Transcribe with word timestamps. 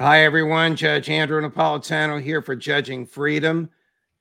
Hi, 0.00 0.24
everyone. 0.24 0.74
Judge 0.74 1.08
Andrew 1.08 1.40
Napolitano 1.40 2.20
here 2.20 2.42
for 2.42 2.56
Judging 2.56 3.06
Freedom. 3.06 3.70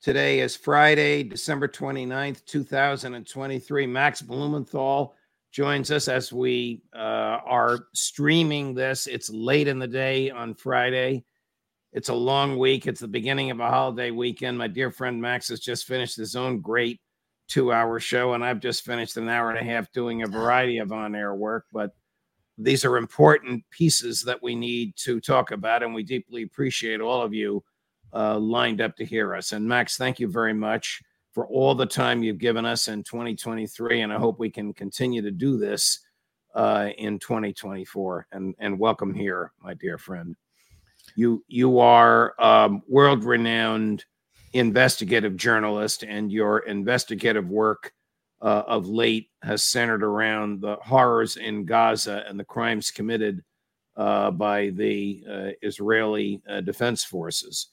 Today 0.04 0.42
is 0.42 0.56
Friday, 0.56 1.24
December 1.24 1.68
29th, 1.68 2.46
2023. 2.46 3.88
Max 3.88 4.22
Blumenthal 4.22 5.16
joins 5.52 5.90
us 5.90 6.08
as 6.08 6.32
we 6.32 6.84
uh, 6.96 7.40
are 7.44 7.88
streaming 7.96 8.76
this. 8.76 9.08
It's 9.08 9.32
late 9.32 9.68
in 9.68 9.80
the 9.80 9.88
day 9.88 10.30
on 10.30 10.54
Friday. 10.54 11.26
It's 11.92 12.10
a 12.10 12.14
long 12.14 12.60
week. 12.60 12.86
It's 12.86 13.02
the 13.02 13.08
beginning 13.08 13.50
of 13.50 13.60
a 13.60 13.68
holiday 13.68 14.12
weekend. 14.12 14.60
My 14.60 14.68
dear 14.68 14.92
friend 14.92 15.20
Max 15.20 15.48
has 15.48 15.60
just 15.60 15.88
finished 15.88 16.16
his 16.16 16.36
own 16.36 16.62
great 16.62 17.02
two 17.48 17.74
hour 17.74 18.00
show, 18.00 18.34
and 18.36 18.46
I've 18.46 18.60
just 18.60 18.86
finished 18.86 19.18
an 19.18 19.28
hour 19.28 19.50
and 19.50 19.58
a 19.58 19.72
half 19.72 19.92
doing 19.92 20.22
a 20.22 20.28
variety 20.28 20.78
of 20.78 20.92
on 20.92 21.16
air 21.16 21.34
work. 21.34 21.66
But 21.74 21.96
these 22.58 22.86
are 22.86 22.98
important 22.98 23.64
pieces 23.72 24.22
that 24.24 24.42
we 24.42 24.56
need 24.56 24.96
to 24.98 25.20
talk 25.20 25.52
about, 25.52 25.84
and 25.84 25.94
we 25.94 26.04
deeply 26.04 26.44
appreciate 26.44 27.02
all 27.02 27.22
of 27.22 27.34
you 27.34 27.64
uh, 28.14 28.38
lined 28.38 28.82
up 28.82 28.96
to 28.98 29.06
hear 29.06 29.36
us. 29.36 29.52
And 29.52 29.68
Max, 29.68 29.98
thank 29.98 30.20
you 30.20 30.28
very 30.28 30.54
much 30.54 31.02
for 31.32 31.48
all 31.48 31.74
the 31.74 31.86
time 31.86 32.22
you've 32.22 32.38
given 32.38 32.66
us 32.66 32.88
in 32.88 33.04
2023, 33.04 34.02
and 34.02 34.14
I 34.14 34.18
hope 34.18 34.38
we 34.38 34.52
can 34.52 34.72
continue 34.74 35.22
to 35.22 35.32
do 35.32 35.58
this 35.58 36.00
uh, 36.54 36.90
in 36.98 37.18
2024. 37.18 38.28
And 38.32 38.56
and 38.60 38.78
welcome 38.78 39.14
here, 39.14 39.52
my 39.62 39.74
dear 39.74 39.98
friend. 39.98 40.36
You 41.16 41.44
you 41.48 41.80
are 41.80 42.40
um, 42.40 42.84
world 42.88 43.24
renowned 43.24 44.06
investigative 44.54 45.36
journalist, 45.36 46.04
and 46.04 46.32
your 46.32 46.60
investigative 46.60 47.50
work 47.50 47.94
uh, 48.44 48.64
of 48.68 48.88
late 48.88 49.30
has 49.42 49.64
centered 49.64 50.04
around 50.04 50.62
the 50.62 50.76
horrors 50.82 51.38
in 51.38 51.66
Gaza 51.66 52.26
and 52.28 52.38
the 52.38 52.44
crimes 52.44 52.92
committed 52.92 53.42
uh, 53.96 54.32
by 54.32 54.70
the 54.72 55.24
uh, 55.30 55.50
Israeli 55.62 56.42
uh, 56.50 56.60
Defense 56.62 57.06
Forces. 57.06 57.70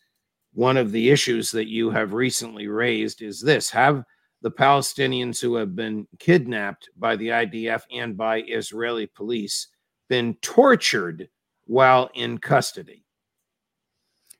One 0.52 0.76
of 0.76 0.92
the 0.92 1.10
issues 1.10 1.50
that 1.50 1.68
you 1.68 1.90
have 1.90 2.12
recently 2.12 2.68
raised 2.68 3.20
is 3.20 3.40
this 3.40 3.68
Have 3.70 4.04
the 4.42 4.50
Palestinians 4.50 5.40
who 5.40 5.56
have 5.56 5.74
been 5.74 6.06
kidnapped 6.18 6.88
by 6.96 7.16
the 7.16 7.28
IDF 7.28 7.82
and 7.92 8.16
by 8.16 8.42
Israeli 8.42 9.06
police 9.06 9.68
been 10.08 10.34
tortured 10.34 11.28
while 11.64 12.10
in 12.14 12.38
custody? 12.38 13.04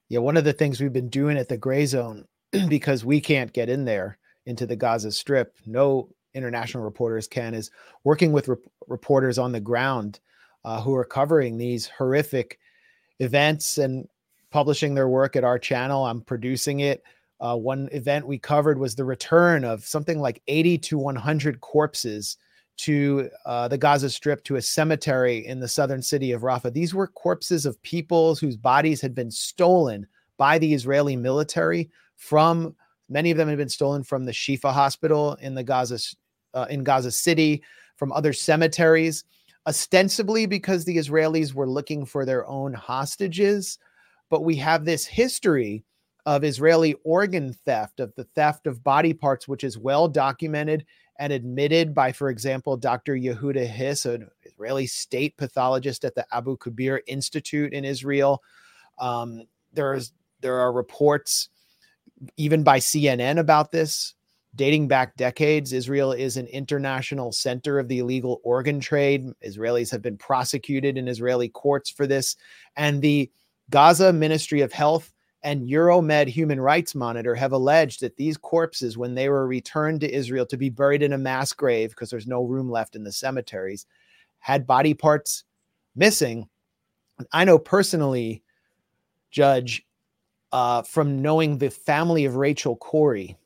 Yeah, 0.09 0.21
one 0.21 0.37
of 0.37 0.45
the 0.45 0.53
things 0.53 0.81
we've 0.81 0.93
been 0.93 1.09
doing 1.09 1.37
at 1.37 1.49
the 1.49 1.57
gray 1.57 1.87
zone, 1.87 2.27
because 2.69 3.05
we 3.05 3.21
can't 3.21 3.53
get 3.53 3.69
in 3.69 3.85
there 3.85 4.19
into 4.47 4.67
the 4.67 4.77
Gaza 4.77 5.13
Strip, 5.13 5.55
no 5.67 6.09
international 6.35 6.85
reporters 6.85 7.27
can 7.27 7.55
is 7.55 7.71
working 8.05 8.33
with 8.33 8.51
reporters 8.89 9.39
on 9.39 9.53
the 9.53 9.61
ground 9.61 10.21
uh, 10.65 10.81
who 10.81 10.95
are 10.95 11.05
covering 11.05 11.57
these 11.57 11.87
horrific 11.87 12.59
events 13.19 13.79
and 13.79 14.09
publishing 14.51 14.95
their 14.95 15.09
work 15.09 15.37
at 15.37 15.45
our 15.45 15.59
channel. 15.59 16.07
I'm 16.07 16.21
producing 16.23 16.81
it. 16.81 17.03
Uh, 17.41 17.57
one 17.57 17.89
event 17.93 18.27
we 18.27 18.39
covered 18.39 18.79
was 18.79 18.95
the 18.95 19.05
return 19.05 19.65
of 19.65 19.85
something 19.85 20.21
like 20.21 20.43
80 20.49 20.79
to 20.79 20.99
100 20.99 21.61
corpses 21.61 22.37
to 22.79 23.31
uh, 23.47 23.69
the 23.69 23.79
Gaza 23.79 24.11
Strip 24.11 24.43
to 24.45 24.57
a 24.57 24.63
cemetery 24.63 25.47
in 25.47 25.61
the 25.61 25.69
southern 25.69 26.03
city 26.03 26.33
of 26.33 26.43
Rafah. 26.43 26.73
These 26.73 26.95
were 26.95 27.07
corpses 27.07 27.67
of 27.67 27.81
people 27.83 28.35
whose 28.35 28.57
bodies 28.57 29.01
had 29.01 29.15
been 29.15 29.31
stolen 29.31 30.07
by 30.39 30.59
the 30.59 30.73
Israeli 30.73 31.17
military 31.17 31.91
from 32.17 32.75
Many 33.11 33.33
of 33.33 33.37
them 33.37 33.49
had 33.49 33.59
been 33.59 33.69
stolen 33.69 34.05
from 34.05 34.25
the 34.25 34.33
Shifa 34.33 34.73
hospital 34.73 35.35
in 35.41 35.57
the 35.57 35.65
Gaza 35.65 35.99
uh, 36.55 36.67
in 36.71 36.85
Gaza 36.85 37.11
City, 37.11 37.63
from 37.97 38.13
other 38.13 38.33
cemeteries, 38.33 39.25
ostensibly 39.67 40.47
because 40.47 40.85
the 40.85 40.97
Israelis 40.97 41.53
were 41.53 41.69
looking 41.69 42.07
for 42.07 42.25
their 42.25 42.47
own 42.47 42.73
hostages. 42.73 43.79
But 44.31 44.45
we 44.45 44.57
have 44.57 44.85
this 44.85 45.05
history 45.05 45.85
of 46.27 46.45
Israeli 46.45 46.95
organ 47.05 47.53
theft, 47.53 48.01
of 48.01 48.15
the 48.15 48.25
theft 48.25 48.67
of 48.67 48.85
body 48.85 49.13
parts, 49.13 49.49
which 49.49 49.65
is 49.65 49.79
well 49.79 50.09
documented 50.09 50.87
and 51.19 51.33
admitted 51.33 51.95
by, 51.95 52.13
for 52.13 52.31
example, 52.31 52.77
Dr. 52.77 53.15
Yehuda 53.15 53.67
Hiss, 53.67 54.07
an 54.07 54.29
Israeli 54.43 54.87
state 54.87 55.37
pathologist 55.37 56.05
at 56.05 56.15
the 56.15 56.27
Abu 56.33 56.57
Kabir 56.57 57.03
Institute 57.07 57.73
in 57.73 57.85
Israel. 57.85 58.43
Um, 58.99 59.43
there's 59.73 60.13
there 60.41 60.59
are 60.59 60.73
reports 60.73 61.51
even 62.37 62.63
by 62.63 62.79
CNN 62.79 63.39
about 63.39 63.71
this. 63.73 64.15
Dating 64.57 64.89
back 64.89 65.17
decades, 65.17 65.73
Israel 65.73 66.13
is 66.13 66.37
an 66.37 66.47
international 66.47 67.31
center 67.31 67.79
of 67.79 67.87
the 67.89 68.01
illegal 68.01 68.41
organ 68.43 68.81
trade. 68.81 69.27
Israelis 69.47 69.91
have 69.91 70.03
been 70.03 70.17
prosecuted 70.17 70.99
in 70.99 71.07
Israeli 71.07 71.49
courts 71.49 71.89
for 71.89 72.07
this. 72.07 72.37
And 72.77 73.01
the 73.01 73.31
Gaza 73.71 74.13
Ministry 74.13 74.61
of 74.61 74.73
Health 74.73 75.13
and 75.43 75.69
Euromed 75.69 76.27
Human 76.27 76.61
Rights 76.61 76.95
Monitor 76.95 77.35
have 77.35 77.53
alleged 77.53 78.01
that 78.01 78.17
these 78.17 78.37
corpses, 78.37 78.99
when 78.99 79.15
they 79.15 79.29
were 79.29 79.47
returned 79.47 80.01
to 80.01 80.13
Israel 80.13 80.45
to 80.47 80.57
be 80.57 80.69
buried 80.69 81.03
in 81.03 81.13
a 81.13 81.19
mass 81.19 81.53
grave 81.53 81.91
because 81.91 82.11
there's 82.11 82.27
no 82.27 82.43
room 82.43 82.69
left 82.69 82.97
in 82.97 83.05
the 83.05 83.13
cemeteries, 83.13 83.87
had 84.41 84.67
body 84.67 84.95
parts 84.95 85.45
missing. 85.95 86.49
I 87.33 87.45
know 87.45 87.59
personally, 87.59 88.43
Judge, 89.31 89.87
uh, 90.53 90.83
from 90.83 91.23
knowing 91.23 91.59
the 91.59 91.71
family 91.71 92.25
of 92.25 92.37
Rachel 92.37 92.77
Corrie, 92.77 93.37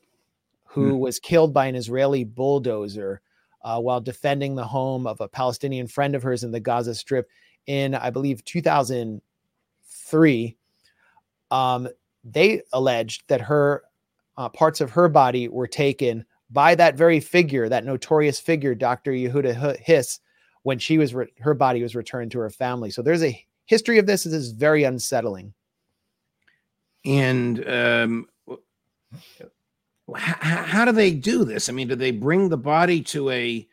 who 0.75 0.93
mm. 0.93 0.99
was 0.99 1.19
killed 1.19 1.53
by 1.53 1.65
an 1.67 1.75
Israeli 1.75 2.25
bulldozer 2.25 3.21
uh, 3.63 3.79
while 3.79 4.01
defending 4.01 4.55
the 4.55 4.65
home 4.65 5.07
of 5.07 5.21
a 5.21 5.29
Palestinian 5.29 5.87
friend 5.87 6.15
of 6.15 6.21
hers 6.21 6.43
in 6.43 6.51
the 6.51 6.59
Gaza 6.59 6.93
Strip 6.93 7.29
in, 7.65 7.95
I 7.95 8.09
believe, 8.09 8.43
2003. 8.43 10.57
Um, 11.49 11.87
they 12.25 12.61
alleged 12.73 13.23
that 13.29 13.39
her 13.39 13.83
uh, 14.35 14.49
parts 14.49 14.81
of 14.81 14.91
her 14.91 15.07
body 15.07 15.47
were 15.47 15.65
taken 15.65 16.25
by 16.51 16.75
that 16.75 16.95
very 16.95 17.21
figure, 17.21 17.69
that 17.69 17.85
notorious 17.85 18.37
figure, 18.37 18.75
Dr. 18.75 19.13
Yehuda 19.13 19.77
Hiss, 19.77 20.19
when 20.63 20.77
she 20.77 20.97
was 20.97 21.15
re- 21.15 21.31
her 21.39 21.53
body 21.53 21.81
was 21.81 21.95
returned 21.95 22.31
to 22.31 22.39
her 22.39 22.49
family. 22.49 22.91
So 22.91 23.01
there's 23.01 23.23
a 23.23 23.41
history 23.65 23.97
of 23.97 24.07
this. 24.07 24.25
This 24.25 24.33
is 24.33 24.51
very 24.51 24.83
unsettling. 24.83 25.53
And 27.05 27.65
um, 27.69 28.27
how, 30.13 30.63
how 30.63 30.85
do 30.85 30.91
they 30.91 31.11
do 31.11 31.45
this? 31.45 31.69
I 31.69 31.71
mean, 31.71 31.87
do 31.87 31.95
they 31.95 32.11
bring 32.11 32.49
the 32.49 32.57
body 32.57 33.01
to 33.03 33.29
a 33.31 33.67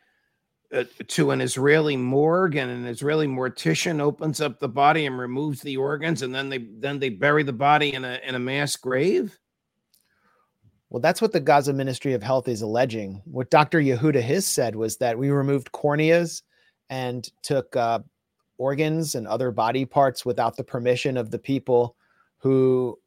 uh, 0.73 0.85
to 1.09 1.33
an 1.33 1.43
Israeli 1.43 1.97
morgue, 1.99 2.57
and 2.57 2.71
an 2.71 2.87
Israeli 2.87 3.27
mortician 3.27 4.01
opens 4.01 4.41
up 4.41 4.59
the 4.59 4.69
body 4.69 5.05
and 5.05 5.19
removes 5.19 5.61
the 5.61 5.77
organs, 5.77 6.23
and 6.23 6.35
then 6.35 6.49
they 6.49 6.59
then 6.59 6.99
they 6.99 7.11
bury 7.11 7.43
the 7.43 7.53
body 7.53 7.93
in 7.93 8.05
a 8.05 8.19
in 8.27 8.35
a 8.35 8.39
mass 8.39 8.77
grave? 8.77 9.39
Well, 10.89 11.01
that's 11.01 11.23
what 11.23 11.33
the 11.33 11.41
Gaza 11.41 11.73
Ministry 11.73 12.13
of 12.13 12.23
Health 12.23 12.49
is 12.49 12.63
alleging. 12.63 13.23
What 13.25 13.51
Dr. 13.51 13.81
Yehuda 13.81 14.21
Hiss 14.21 14.47
said 14.47 14.77
was 14.77 14.99
that 14.99 15.19
we 15.19 15.31
removed 15.31 15.73
corneas 15.73 16.43
and 16.91 17.27
took 17.43 17.75
uh, 17.77 18.01
organs 18.59 19.15
and 19.15 19.27
other 19.27 19.51
body 19.51 19.87
parts 19.87 20.27
without 20.27 20.57
the 20.57 20.65
permission 20.65 21.17
of 21.17 21.31
the 21.31 21.39
people 21.39 21.97
who 22.39 22.99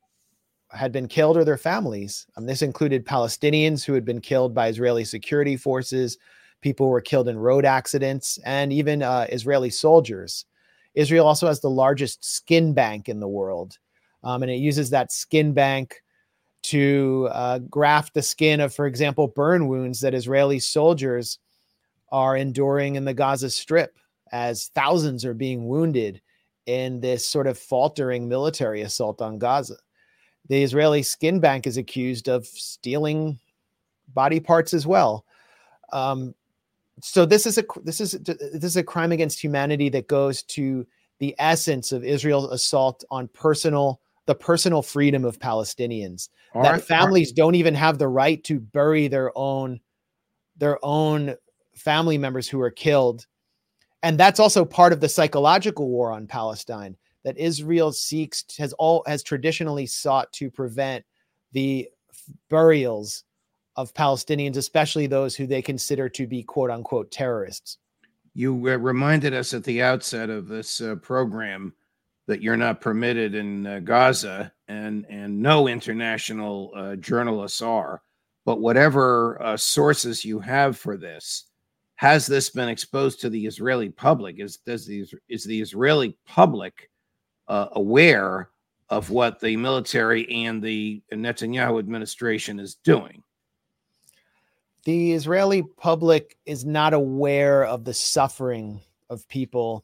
had 0.75 0.91
been 0.91 1.07
killed 1.07 1.37
or 1.37 1.43
their 1.43 1.57
families. 1.57 2.27
Um, 2.35 2.45
this 2.45 2.61
included 2.61 3.05
Palestinians 3.05 3.83
who 3.83 3.93
had 3.93 4.05
been 4.05 4.21
killed 4.21 4.53
by 4.53 4.67
Israeli 4.67 5.05
security 5.05 5.57
forces, 5.57 6.17
people 6.61 6.89
were 6.89 7.01
killed 7.01 7.27
in 7.27 7.37
road 7.37 7.65
accidents, 7.65 8.37
and 8.45 8.73
even 8.73 9.01
uh, 9.01 9.27
Israeli 9.29 9.69
soldiers. 9.69 10.45
Israel 10.93 11.27
also 11.27 11.47
has 11.47 11.61
the 11.61 11.69
largest 11.69 12.23
skin 12.23 12.73
bank 12.73 13.09
in 13.09 13.19
the 13.19 13.27
world, 13.27 13.77
um, 14.23 14.43
and 14.43 14.51
it 14.51 14.55
uses 14.55 14.89
that 14.89 15.11
skin 15.11 15.53
bank 15.53 16.01
to 16.63 17.29
uh, 17.31 17.59
graft 17.59 18.13
the 18.13 18.21
skin 18.21 18.59
of, 18.59 18.73
for 18.73 18.87
example, 18.87 19.27
burn 19.27 19.67
wounds 19.67 19.99
that 20.01 20.15
Israeli 20.15 20.57
soldiers 20.59 21.37
are 22.11 22.35
enduring 22.35 22.95
in 22.95 23.05
the 23.05 23.13
Gaza 23.13 23.49
Strip 23.49 23.97
as 24.31 24.67
thousands 24.73 25.25
are 25.25 25.33
being 25.33 25.67
wounded 25.67 26.21
in 26.65 26.99
this 26.99 27.27
sort 27.27 27.45
of 27.45 27.59
faltering 27.59 28.27
military 28.27 28.81
assault 28.81 29.21
on 29.21 29.37
Gaza. 29.37 29.75
The 30.47 30.61
Israeli 30.61 31.03
skin 31.03 31.39
bank 31.39 31.67
is 31.67 31.77
accused 31.77 32.27
of 32.27 32.45
stealing 32.45 33.39
body 34.13 34.39
parts 34.39 34.73
as 34.73 34.85
well. 34.85 35.25
Um, 35.91 36.35
so 37.01 37.25
this 37.25 37.45
is 37.45 37.57
a 37.57 37.63
this 37.83 37.99
is 37.99 38.11
this 38.11 38.63
is 38.63 38.77
a 38.77 38.83
crime 38.83 39.11
against 39.11 39.43
humanity 39.43 39.89
that 39.89 40.07
goes 40.07 40.43
to 40.43 40.87
the 41.19 41.35
essence 41.39 41.91
of 41.91 42.03
Israel's 42.03 42.51
assault 42.51 43.03
on 43.11 43.27
personal 43.29 44.01
the 44.25 44.35
personal 44.35 44.81
freedom 44.81 45.23
of 45.25 45.39
Palestinians. 45.39 46.29
All 46.53 46.63
that 46.63 46.71
right, 46.71 46.83
families 46.83 47.29
right. 47.29 47.35
don't 47.35 47.55
even 47.55 47.75
have 47.75 47.97
the 47.97 48.07
right 48.07 48.43
to 48.45 48.59
bury 48.59 49.07
their 49.07 49.31
own 49.37 49.79
their 50.57 50.79
own 50.83 51.35
family 51.75 52.17
members 52.17 52.47
who 52.47 52.61
are 52.61 52.71
killed. 52.71 53.25
And 54.03 54.17
that's 54.19 54.39
also 54.39 54.63
part 54.63 54.93
of 54.93 55.01
the 55.01 55.09
psychological 55.09 55.89
war 55.89 56.11
on 56.11 56.27
Palestine 56.27 56.95
that 57.25 57.37
Israel 57.37 57.91
seeks 57.91 58.45
has 58.57 58.71
all 58.73 59.03
has 59.07 59.23
traditionally 59.23 59.87
sought 59.87 60.31
to 60.33 60.49
prevent 60.49 61.03
the 61.51 61.89
burials 62.49 63.23
of 63.75 63.93
Palestinians, 63.93 64.55
especially 64.55 65.07
those 65.07 65.35
who 65.35 65.47
they 65.47 65.61
consider 65.61 66.07
to 66.07 66.27
be 66.27 66.43
quote 66.43 66.69
unquote 66.71 67.11
terrorists. 67.11 67.79
You 68.33 68.53
uh, 68.69 68.77
reminded 68.77 69.33
us 69.33 69.53
at 69.53 69.63
the 69.63 69.81
outset 69.81 70.29
of 70.29 70.47
this 70.47 70.79
uh, 70.79 70.95
program 70.95 71.73
that 72.27 72.41
you're 72.41 72.57
not 72.57 72.81
permitted 72.81 73.35
in 73.35 73.67
uh, 73.67 73.79
Gaza, 73.79 74.53
and 74.67 75.05
and 75.09 75.41
no 75.41 75.67
international 75.67 76.71
uh, 76.75 76.95
journalists 76.97 77.61
are. 77.61 78.01
But 78.45 78.61
whatever 78.61 79.41
uh, 79.41 79.57
sources 79.57 80.23
you 80.23 80.39
have 80.39 80.77
for 80.77 80.95
this, 80.95 81.45
has 81.95 82.27
this 82.27 82.51
been 82.51 82.69
exposed 82.69 83.19
to 83.21 83.29
the 83.29 83.47
Israeli 83.47 83.89
public? 83.89 84.39
Is 84.39 84.57
does 84.57 84.85
the 84.85 85.05
is 85.27 85.43
the 85.43 85.59
Israeli 85.59 86.17
public 86.27 86.89
uh, 87.47 87.67
aware 87.73 88.49
of 88.89 89.09
what 89.09 89.39
the 89.39 89.57
military 89.57 90.29
and 90.29 90.61
the 90.61 91.01
Netanyahu 91.11 91.79
administration 91.79 92.59
is 92.59 92.75
doing? 92.75 93.23
The 94.85 95.13
Israeli 95.13 95.63
public 95.63 96.37
is 96.45 96.63
not 96.63 96.93
aware 96.93 97.65
of 97.65 97.83
the 97.83 97.93
suffering 97.93 98.79
of 99.09 99.27
people 99.27 99.83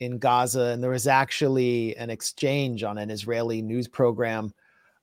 in 0.00 0.18
Gaza. 0.18 0.66
And 0.66 0.82
there 0.82 0.90
was 0.90 1.06
actually 1.06 1.96
an 1.96 2.10
exchange 2.10 2.82
on 2.82 2.98
an 2.98 3.10
Israeli 3.10 3.62
news 3.62 3.88
program, 3.88 4.52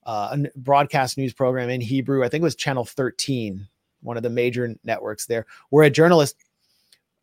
uh, 0.06 0.36
a 0.36 0.58
broadcast 0.58 1.18
news 1.18 1.32
program 1.32 1.70
in 1.70 1.80
Hebrew. 1.80 2.24
I 2.24 2.28
think 2.28 2.42
it 2.42 2.44
was 2.44 2.54
Channel 2.54 2.84
13, 2.84 3.66
one 4.02 4.16
of 4.16 4.22
the 4.22 4.30
major 4.30 4.74
networks 4.84 5.26
there, 5.26 5.46
where 5.70 5.84
a 5.84 5.90
journalist, 5.90 6.36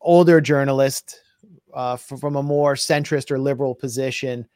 older 0.00 0.40
journalist 0.40 1.20
uh, 1.72 1.96
from 1.96 2.36
a 2.36 2.42
more 2.42 2.74
centrist 2.74 3.30
or 3.30 3.38
liberal 3.38 3.74
position, 3.74 4.46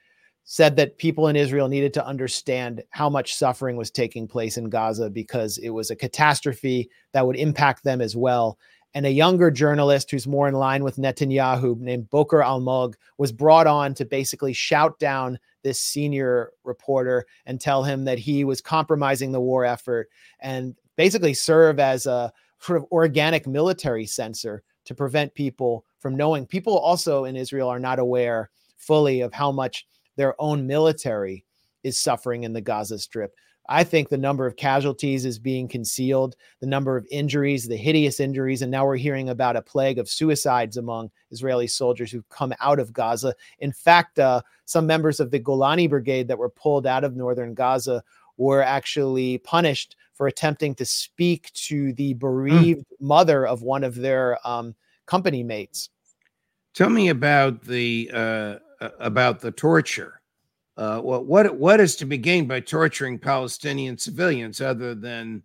said 0.45 0.77
that 0.77 0.99
people 0.99 1.29
in 1.29 1.37
Israel 1.37 1.69
needed 1.69 1.95
to 1.95 2.07
understand 2.07 2.83
how 2.91 3.09
much 3.09 3.35
suffering 3.35 3.77
was 3.77 3.91
taking 3.91 4.29
place 4.29 4.57
in 4.59 4.69
Gaza 4.69 5.09
because 5.09 5.59
it 5.59 5.71
was 5.71 5.91
a 5.91 5.97
catastrophe 5.97 6.91
that 7.13 7.27
would 7.27 7.37
impact 7.37 7.83
them 7.83 8.01
as 8.01 8.15
well. 8.15 8.59
And 8.93 9.07
a 9.07 9.11
younger 9.11 9.51
journalist 9.51 10.11
who's 10.11 10.27
more 10.27 10.47
in 10.47 10.55
line 10.55 10.85
with 10.85 10.99
Netanyahu, 10.99 11.79
named 11.81 12.11
Boker 12.11 12.41
Almog, 12.41 12.95
was 13.19 13.33
brought 13.33 13.67
on 13.67 13.95
to 13.95 14.05
basically 14.05 14.53
shout 14.53 14.99
down 14.99 15.39
this 15.63 15.81
senior 15.81 16.51
reporter 16.63 17.25
and 17.47 17.61
tell 17.61 17.83
him 17.83 18.05
that 18.05 18.19
he 18.19 18.45
was 18.45 18.61
compromising 18.61 19.33
the 19.33 19.41
war 19.41 19.65
effort 19.65 20.11
and 20.41 20.77
basically 20.97 21.35
serve 21.35 21.81
as 21.81 22.07
a 22.07 22.33
sort 22.61 22.77
of 22.77 22.87
organic 22.93 23.47
military 23.47 24.07
censor 24.07 24.63
to 24.85 24.95
prevent 24.95 25.35
people 25.35 25.85
from 25.99 26.17
knowing. 26.17 26.47
People 26.47 26.79
also 26.79 27.25
in 27.25 27.35
Israel 27.35 27.69
are 27.69 27.81
not 27.81 27.99
aware 27.99 28.51
fully 28.77 29.23
of 29.23 29.33
how 29.33 29.51
much 29.51 29.87
their 30.17 30.41
own 30.41 30.67
military 30.67 31.45
is 31.83 31.99
suffering 31.99 32.45
in 32.45 32.53
the 32.53 32.61
Gaza 32.61 32.99
Strip. 32.99 33.35
I 33.69 33.83
think 33.83 34.09
the 34.09 34.19
number 34.19 34.47
of 34.47 34.57
casualties 34.57 35.25
is 35.25 35.39
being 35.39 35.69
concealed, 35.69 36.37
the 36.61 36.67
number 36.67 36.99
of 36.99 37.07
injuries, 37.11 37.67
the 37.67 37.77
hideous 37.77 38.21
injuries. 38.21 38.61
And 38.61 38.71
now 38.71 38.85
we're 38.85 38.97
hearing 38.97 39.31
about 39.31 39.57
a 39.57 39.63
plague 39.63 39.99
of 39.99 40.09
suicides 40.09 40.77
among 40.77 41.11
Israeli 41.31 41.67
soldiers 41.67 42.11
who've 42.11 42.29
come 42.29 42.53
out 42.61 42.79
of 42.79 42.93
Gaza. 42.93 43.35
In 43.61 43.73
fact, 43.73 44.19
uh, 44.19 44.43
some 44.67 44.87
members 44.87 45.19
of 45.19 45.31
the 45.31 45.41
Golani 45.41 45.89
Brigade 45.89 46.29
that 46.29 46.39
were 46.39 46.51
pulled 46.51 46.87
out 46.87 47.05
of 47.05 47.17
northern 47.17 47.55
Gaza 47.55 48.03
were 48.37 48.63
actually 48.63 49.39
punished 49.39 49.97
for 50.13 50.27
attempting 50.27 50.75
to 50.75 50.85
speak 50.85 51.51
to 51.53 51.93
the 51.95 52.13
hmm. 52.13 52.19
bereaved 52.19 52.81
mm. 52.81 53.01
mother 53.01 53.47
of 53.47 53.63
one 53.63 53.83
of 53.83 53.95
their 53.95 54.39
um, 54.47 54.75
company 55.07 55.43
mates. 55.43 55.89
Tell 56.75 56.91
me 56.91 57.09
about 57.09 57.63
the 57.63 58.11
uh, 58.13 58.57
about 58.99 59.41
the 59.41 59.51
torture. 59.51 60.21
Uh, 60.77 61.01
what 61.01 61.27
what 61.27 61.57
what 61.57 61.81
is 61.81 61.95
to 61.97 62.05
be 62.05 62.19
gained 62.19 62.49
by 62.49 62.61
torturing 62.61 63.19
Palestinian 63.19 63.97
civilians 63.97 64.61
other 64.61 64.95
than 64.95 65.43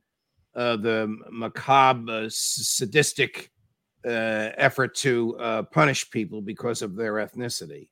uh, 0.55 0.75
the 0.75 1.15
macabre, 1.31 2.11
uh, 2.11 2.29
sadistic 2.29 3.51
uh, 4.05 4.49
effort 4.57 4.95
to 4.95 5.37
uh, 5.37 5.63
punish 5.63 6.09
people 6.09 6.41
because 6.41 6.81
of 6.81 6.95
their 6.95 7.13
ethnicity? 7.13 7.89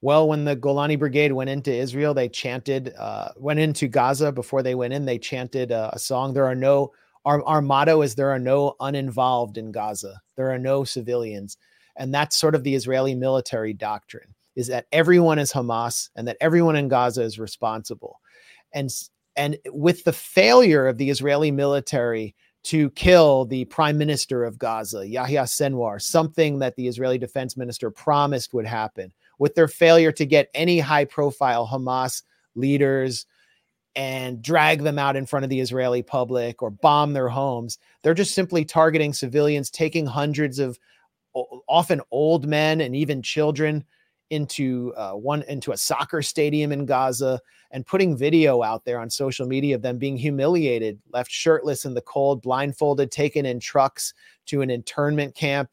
Well, 0.00 0.28
when 0.28 0.44
the 0.44 0.56
Golani 0.56 0.98
Brigade 0.98 1.32
went 1.32 1.50
into 1.50 1.72
Israel, 1.72 2.12
they 2.12 2.28
chanted, 2.28 2.92
uh, 2.98 3.28
went 3.36 3.60
into 3.60 3.86
Gaza 3.86 4.32
before 4.32 4.62
they 4.62 4.74
went 4.74 4.92
in, 4.92 5.04
they 5.04 5.18
chanted 5.18 5.70
a 5.70 5.96
song. 5.96 6.34
There 6.34 6.44
are 6.44 6.56
no, 6.56 6.92
our, 7.24 7.40
our 7.44 7.62
motto 7.62 8.02
is 8.02 8.14
there 8.14 8.30
are 8.30 8.38
no 8.38 8.74
uninvolved 8.80 9.58
in 9.58 9.70
Gaza, 9.70 10.20
there 10.34 10.50
are 10.50 10.58
no 10.58 10.82
civilians. 10.82 11.56
And 11.96 12.12
that's 12.14 12.36
sort 12.36 12.54
of 12.54 12.64
the 12.64 12.74
Israeli 12.74 13.14
military 13.14 13.72
doctrine 13.72 14.34
is 14.54 14.66
that 14.68 14.86
everyone 14.92 15.38
is 15.38 15.52
Hamas 15.52 16.10
and 16.14 16.28
that 16.28 16.36
everyone 16.40 16.76
in 16.76 16.88
Gaza 16.88 17.22
is 17.22 17.38
responsible. 17.38 18.20
And, 18.72 18.90
and 19.36 19.56
with 19.66 20.04
the 20.04 20.12
failure 20.12 20.86
of 20.86 20.98
the 20.98 21.10
Israeli 21.10 21.50
military 21.50 22.34
to 22.64 22.90
kill 22.90 23.44
the 23.44 23.64
prime 23.66 23.98
minister 23.98 24.44
of 24.44 24.58
Gaza, 24.58 25.06
Yahya 25.06 25.42
Sinwar, 25.42 26.00
something 26.00 26.58
that 26.60 26.76
the 26.76 26.86
Israeli 26.86 27.18
defense 27.18 27.56
minister 27.56 27.90
promised 27.90 28.54
would 28.54 28.66
happen, 28.66 29.12
with 29.38 29.54
their 29.54 29.68
failure 29.68 30.12
to 30.12 30.26
get 30.26 30.50
any 30.54 30.78
high 30.78 31.04
profile 31.04 31.66
Hamas 31.66 32.22
leaders 32.54 33.26
and 33.96 34.40
drag 34.40 34.82
them 34.82 34.98
out 34.98 35.16
in 35.16 35.26
front 35.26 35.44
of 35.44 35.50
the 35.50 35.60
Israeli 35.60 36.02
public 36.02 36.62
or 36.62 36.70
bomb 36.70 37.12
their 37.12 37.28
homes, 37.28 37.78
they're 38.02 38.14
just 38.14 38.34
simply 38.34 38.64
targeting 38.64 39.12
civilians, 39.12 39.70
taking 39.70 40.06
hundreds 40.06 40.58
of 40.58 40.78
often 41.34 42.00
old 42.10 42.46
men 42.46 42.80
and 42.80 42.94
even 42.94 43.22
children 43.22 43.84
into 44.30 44.94
uh, 44.96 45.12
one 45.12 45.42
into 45.42 45.72
a 45.72 45.76
soccer 45.76 46.22
stadium 46.22 46.72
in 46.72 46.86
Gaza 46.86 47.38
and 47.70 47.86
putting 47.86 48.16
video 48.16 48.62
out 48.62 48.84
there 48.84 48.98
on 48.98 49.10
social 49.10 49.46
media 49.46 49.74
of 49.74 49.82
them 49.82 49.98
being 49.98 50.16
humiliated, 50.16 50.98
left 51.12 51.30
shirtless 51.30 51.84
in 51.84 51.92
the 51.92 52.00
cold, 52.00 52.40
blindfolded, 52.40 53.10
taken 53.10 53.44
in 53.44 53.60
trucks 53.60 54.14
to 54.46 54.62
an 54.62 54.70
internment 54.70 55.34
camp 55.34 55.70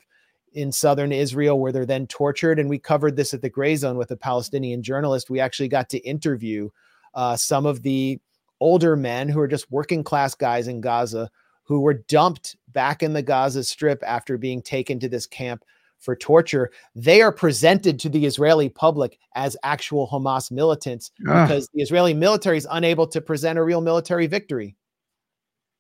in 0.54 0.72
southern 0.72 1.14
Israel 1.14 1.60
where 1.60 1.72
they're 1.72 1.86
then 1.86 2.08
tortured. 2.08 2.60
And 2.60 2.70
we 2.70 2.80
covered 2.80 3.16
this 3.16 3.34
at 3.34 3.42
the 3.42 3.50
Gray 3.50 3.76
Zone 3.78 3.98
with 3.98 4.12
a 4.12 4.18
Palestinian 4.18 4.84
journalist. 4.84 5.30
We 5.30 5.40
actually 5.40 5.70
got 5.70 5.90
to 5.90 6.00
interview 6.00 6.70
uh, 7.14 7.38
some 7.38 7.66
of 7.66 7.82
the 7.84 8.20
older 8.60 8.98
men 8.98 9.30
who 9.30 9.40
are 9.40 9.48
just 9.48 9.72
working 9.72 10.04
class 10.04 10.36
guys 10.36 10.68
in 10.68 10.82
Gaza 10.82 11.30
who 11.70 11.80
were 11.80 11.94
dumped 11.94 12.58
back 12.70 13.04
in 13.04 13.14
the 13.14 13.22
Gaza 13.22 13.64
Strip 13.64 14.04
after 14.06 14.40
being 14.40 14.60
taken 14.60 15.00
to 15.00 15.08
this 15.08 15.28
camp 15.28 15.64
for 16.00 16.16
torture, 16.16 16.72
they 16.96 17.22
are 17.22 17.32
presented 17.32 18.00
to 18.00 18.10
the 18.10 18.26
Israeli 18.26 18.70
public 18.70 19.20
as 19.36 19.56
actual 19.64 20.08
Hamas 20.08 20.50
militants 20.52 21.12
ah. 21.28 21.46
because 21.46 21.70
the 21.74 21.82
Israeli 21.84 22.16
military 22.16 22.58
is 22.58 22.68
unable 22.72 23.06
to 23.08 23.22
present 23.22 23.60
a 23.60 23.64
real 23.64 23.82
military 23.82 24.26
victory. 24.26 24.76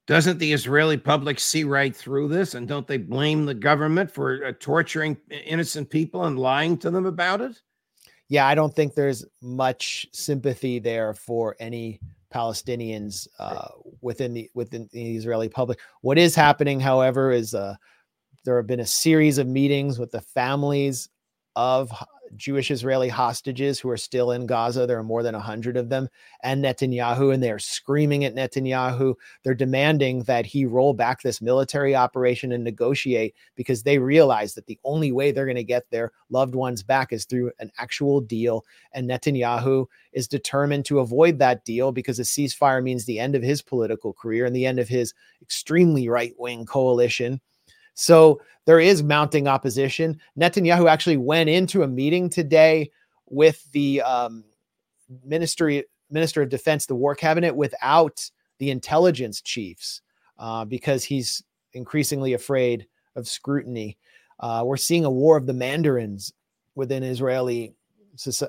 Doesn't 0.05 0.37
the 0.37 0.53
Israeli 0.53 0.97
public 0.97 1.39
see 1.39 1.63
right 1.63 1.95
through 1.95 2.27
this? 2.27 2.53
And 2.53 2.67
don't 2.67 2.87
they 2.87 2.97
blame 2.97 3.45
the 3.45 3.55
government 3.55 4.11
for 4.11 4.45
uh, 4.45 4.53
torturing 4.59 5.17
innocent 5.31 5.89
people 5.89 6.25
and 6.25 6.37
lying 6.37 6.77
to 6.79 6.91
them 6.91 7.07
about 7.07 7.41
it? 7.41 7.59
Yeah, 8.27 8.45
I 8.45 8.53
don't 8.53 8.75
think 8.75 8.93
there's 8.93 9.25
much 9.41 10.05
sympathy 10.11 10.77
there 10.77 11.15
for 11.15 11.55
any 11.59 11.99
Palestinians 12.33 13.27
uh, 13.39 13.67
within 14.01 14.33
the 14.33 14.49
within 14.53 14.89
the 14.91 15.15
Israeli 15.15 15.49
public. 15.49 15.79
What 16.01 16.17
is 16.17 16.35
happening, 16.35 16.79
however, 16.79 17.31
is 17.31 17.53
uh, 17.53 17.75
there 18.45 18.57
have 18.57 18.67
been 18.67 18.81
a 18.81 18.85
series 18.85 19.37
of 19.37 19.47
meetings 19.47 19.99
with 19.99 20.11
the 20.11 20.21
families 20.21 21.09
of 21.55 21.91
Jewish 22.39 22.71
Israeli 22.71 23.09
hostages 23.09 23.79
who 23.79 23.89
are 23.89 23.97
still 23.97 24.31
in 24.31 24.47
Gaza. 24.47 24.87
There 24.87 24.97
are 24.97 25.03
more 25.03 25.21
than 25.21 25.35
100 25.35 25.77
of 25.77 25.89
them, 25.89 26.09
and 26.41 26.63
Netanyahu, 26.63 27.33
and 27.33 27.43
they're 27.43 27.59
screaming 27.59 28.25
at 28.25 28.33
Netanyahu. 28.33 29.13
They're 29.43 29.53
demanding 29.53 30.23
that 30.23 30.45
he 30.45 30.65
roll 30.65 30.93
back 30.93 31.21
this 31.21 31.41
military 31.41 31.95
operation 31.95 32.51
and 32.51 32.63
negotiate 32.63 33.35
because 33.55 33.83
they 33.83 33.99
realize 33.99 34.55
that 34.55 34.65
the 34.65 34.79
only 34.83 35.11
way 35.11 35.31
they're 35.31 35.45
going 35.45 35.55
to 35.57 35.63
get 35.63 35.91
their 35.91 36.11
loved 36.29 36.55
ones 36.55 36.81
back 36.81 37.13
is 37.13 37.25
through 37.25 37.51
an 37.59 37.71
actual 37.77 38.21
deal. 38.21 38.65
And 38.93 39.09
Netanyahu 39.09 39.85
is 40.13 40.27
determined 40.27 40.85
to 40.85 40.99
avoid 40.99 41.39
that 41.39 41.65
deal 41.65 41.91
because 41.91 42.19
a 42.19 42.23
ceasefire 42.23 42.81
means 42.81 43.05
the 43.05 43.19
end 43.19 43.35
of 43.35 43.43
his 43.43 43.61
political 43.61 44.13
career 44.13 44.45
and 44.45 44.55
the 44.55 44.65
end 44.65 44.79
of 44.79 44.87
his 44.87 45.13
extremely 45.41 46.07
right 46.07 46.33
wing 46.37 46.65
coalition. 46.65 47.41
So 47.99 48.41
there 48.65 48.79
is 48.79 49.03
mounting 49.03 49.47
opposition. 49.47 50.21
Netanyahu 50.39 50.89
actually 50.89 51.17
went 51.17 51.49
into 51.49 51.83
a 51.83 51.87
meeting 51.87 52.29
today 52.29 52.91
with 53.25 53.69
the 53.73 54.01
um, 54.01 54.45
ministry 55.25 55.83
minister 56.09 56.41
of 56.41 56.49
defense, 56.49 56.85
the 56.85 56.95
war 56.95 57.13
cabinet, 57.13 57.55
without 57.55 58.31
the 58.57 58.71
intelligence 58.71 59.41
chiefs 59.41 60.01
uh, 60.37 60.63
because 60.63 61.03
he's 61.03 61.43
increasingly 61.73 62.33
afraid 62.33 62.87
of 63.17 63.27
scrutiny. 63.27 63.97
Uh, 64.39 64.63
we're 64.65 64.77
seeing 64.77 65.03
a 65.03 65.11
war 65.11 65.35
of 65.35 65.45
the 65.45 65.53
mandarins 65.53 66.31
within 66.75 67.03
Israeli 67.03 67.73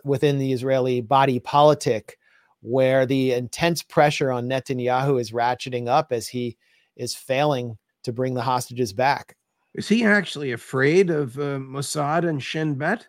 within 0.05 0.39
the 0.39 0.53
Israeli 0.53 1.01
body 1.01 1.41
politic, 1.41 2.19
where 2.61 3.05
the 3.05 3.33
intense 3.33 3.83
pressure 3.83 4.31
on 4.31 4.49
Netanyahu 4.49 5.21
is 5.21 5.33
ratcheting 5.33 5.89
up 5.89 6.13
as 6.13 6.29
he 6.29 6.57
is 6.97 7.17
failing 7.17 7.79
to 8.05 8.13
bring 8.13 8.35
the 8.35 8.43
hostages 8.43 8.93
back. 8.93 9.37
Is 9.75 9.89
he 9.89 10.05
actually 10.05 10.53
afraid 10.53 11.11
of 11.11 11.39
uh, 11.39 11.59
Mossad 11.59 12.29
and 12.29 12.43
Shin 12.43 12.75
Bet? 12.75 13.07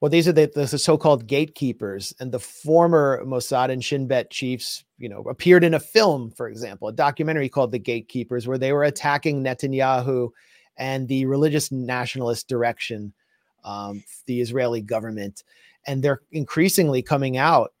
Well, 0.00 0.10
these 0.10 0.28
are 0.28 0.32
the, 0.32 0.50
the, 0.54 0.66
so-called 0.66 1.26
gatekeepers, 1.26 2.12
and 2.20 2.30
the 2.30 2.38
former 2.38 3.24
Mossad 3.24 3.70
and 3.70 3.82
Shin 3.82 4.06
Bet 4.06 4.30
chiefs, 4.30 4.84
you 4.98 5.08
know, 5.08 5.22
appeared 5.22 5.64
in 5.64 5.72
a 5.72 5.80
film, 5.80 6.30
for 6.30 6.48
example, 6.48 6.88
a 6.88 6.92
documentary 6.92 7.48
called 7.48 7.72
"The 7.72 7.78
Gatekeepers," 7.78 8.46
where 8.46 8.58
they 8.58 8.72
were 8.72 8.84
attacking 8.84 9.42
Netanyahu 9.42 10.28
and 10.76 11.08
the 11.08 11.24
religious 11.24 11.72
nationalist 11.72 12.46
direction, 12.46 13.14
um, 13.64 14.04
the 14.26 14.42
Israeli 14.42 14.82
government, 14.82 15.44
and 15.86 16.02
they're 16.02 16.20
increasingly 16.30 17.00
coming 17.00 17.38
out 17.38 17.72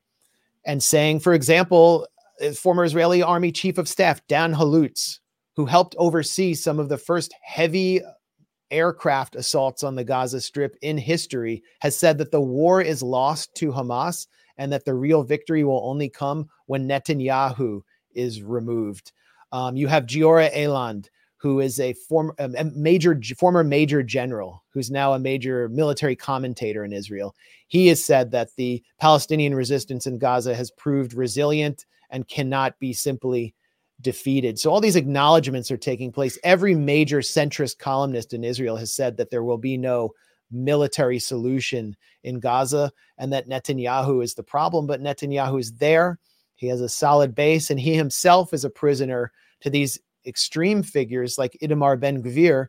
and 0.64 0.82
saying, 0.82 1.20
for 1.20 1.34
example, 1.34 2.08
uh, 2.42 2.52
former 2.52 2.84
Israeli 2.84 3.22
Army 3.22 3.52
Chief 3.52 3.76
of 3.76 3.88
Staff 3.88 4.26
Dan 4.26 4.54
Halutz, 4.54 5.20
who 5.56 5.66
helped 5.66 5.96
oversee 5.98 6.54
some 6.54 6.78
of 6.78 6.88
the 6.88 6.98
first 6.98 7.34
heavy 7.42 8.00
aircraft 8.70 9.36
assaults 9.36 9.82
on 9.82 9.94
the 9.94 10.04
Gaza 10.04 10.40
Strip 10.40 10.76
in 10.82 10.98
history, 10.98 11.62
has 11.80 11.96
said 11.96 12.18
that 12.18 12.30
the 12.30 12.40
war 12.40 12.80
is 12.82 13.02
lost 13.02 13.54
to 13.56 13.72
Hamas 13.72 14.26
and 14.58 14.72
that 14.72 14.84
the 14.84 14.94
real 14.94 15.22
victory 15.22 15.64
will 15.64 15.82
only 15.84 16.08
come 16.08 16.48
when 16.66 16.88
Netanyahu 16.88 17.82
is 18.14 18.42
removed. 18.42 19.12
Um, 19.52 19.76
you 19.76 19.86
have 19.88 20.06
Giora 20.06 20.52
Eiland, 20.54 21.08
who 21.36 21.60
is 21.60 21.78
a 21.78 21.94
a 22.38 22.64
major 22.74 23.20
former 23.38 23.62
major 23.62 24.02
general 24.02 24.64
who's 24.70 24.90
now 24.90 25.12
a 25.12 25.18
major 25.18 25.68
military 25.68 26.16
commentator 26.16 26.84
in 26.84 26.92
Israel. 26.92 27.36
He 27.68 27.86
has 27.88 28.04
said 28.04 28.30
that 28.32 28.50
the 28.56 28.82
Palestinian 28.98 29.54
resistance 29.54 30.06
in 30.06 30.18
Gaza 30.18 30.54
has 30.54 30.70
proved 30.72 31.14
resilient 31.14 31.86
and 32.10 32.26
cannot 32.28 32.78
be 32.78 32.92
simply 32.92 33.54
defeated. 34.00 34.58
So 34.58 34.70
all 34.70 34.80
these 34.80 34.96
acknowledgments 34.96 35.70
are 35.70 35.76
taking 35.76 36.12
place. 36.12 36.38
Every 36.44 36.74
major 36.74 37.20
centrist 37.20 37.78
columnist 37.78 38.34
in 38.34 38.44
Israel 38.44 38.76
has 38.76 38.92
said 38.92 39.16
that 39.16 39.30
there 39.30 39.44
will 39.44 39.58
be 39.58 39.76
no 39.76 40.12
military 40.50 41.18
solution 41.18 41.96
in 42.22 42.38
Gaza 42.40 42.92
and 43.18 43.32
that 43.32 43.48
Netanyahu 43.48 44.22
is 44.22 44.34
the 44.34 44.42
problem, 44.42 44.86
but 44.86 45.00
Netanyahu 45.00 45.58
is 45.58 45.72
there. 45.72 46.18
He 46.54 46.66
has 46.68 46.80
a 46.80 46.88
solid 46.88 47.34
base 47.34 47.70
and 47.70 47.80
he 47.80 47.94
himself 47.94 48.52
is 48.52 48.64
a 48.64 48.70
prisoner 48.70 49.32
to 49.60 49.70
these 49.70 49.98
extreme 50.26 50.82
figures 50.82 51.38
like 51.38 51.58
Itamar 51.62 51.98
Ben 51.98 52.22
Gvir 52.22 52.68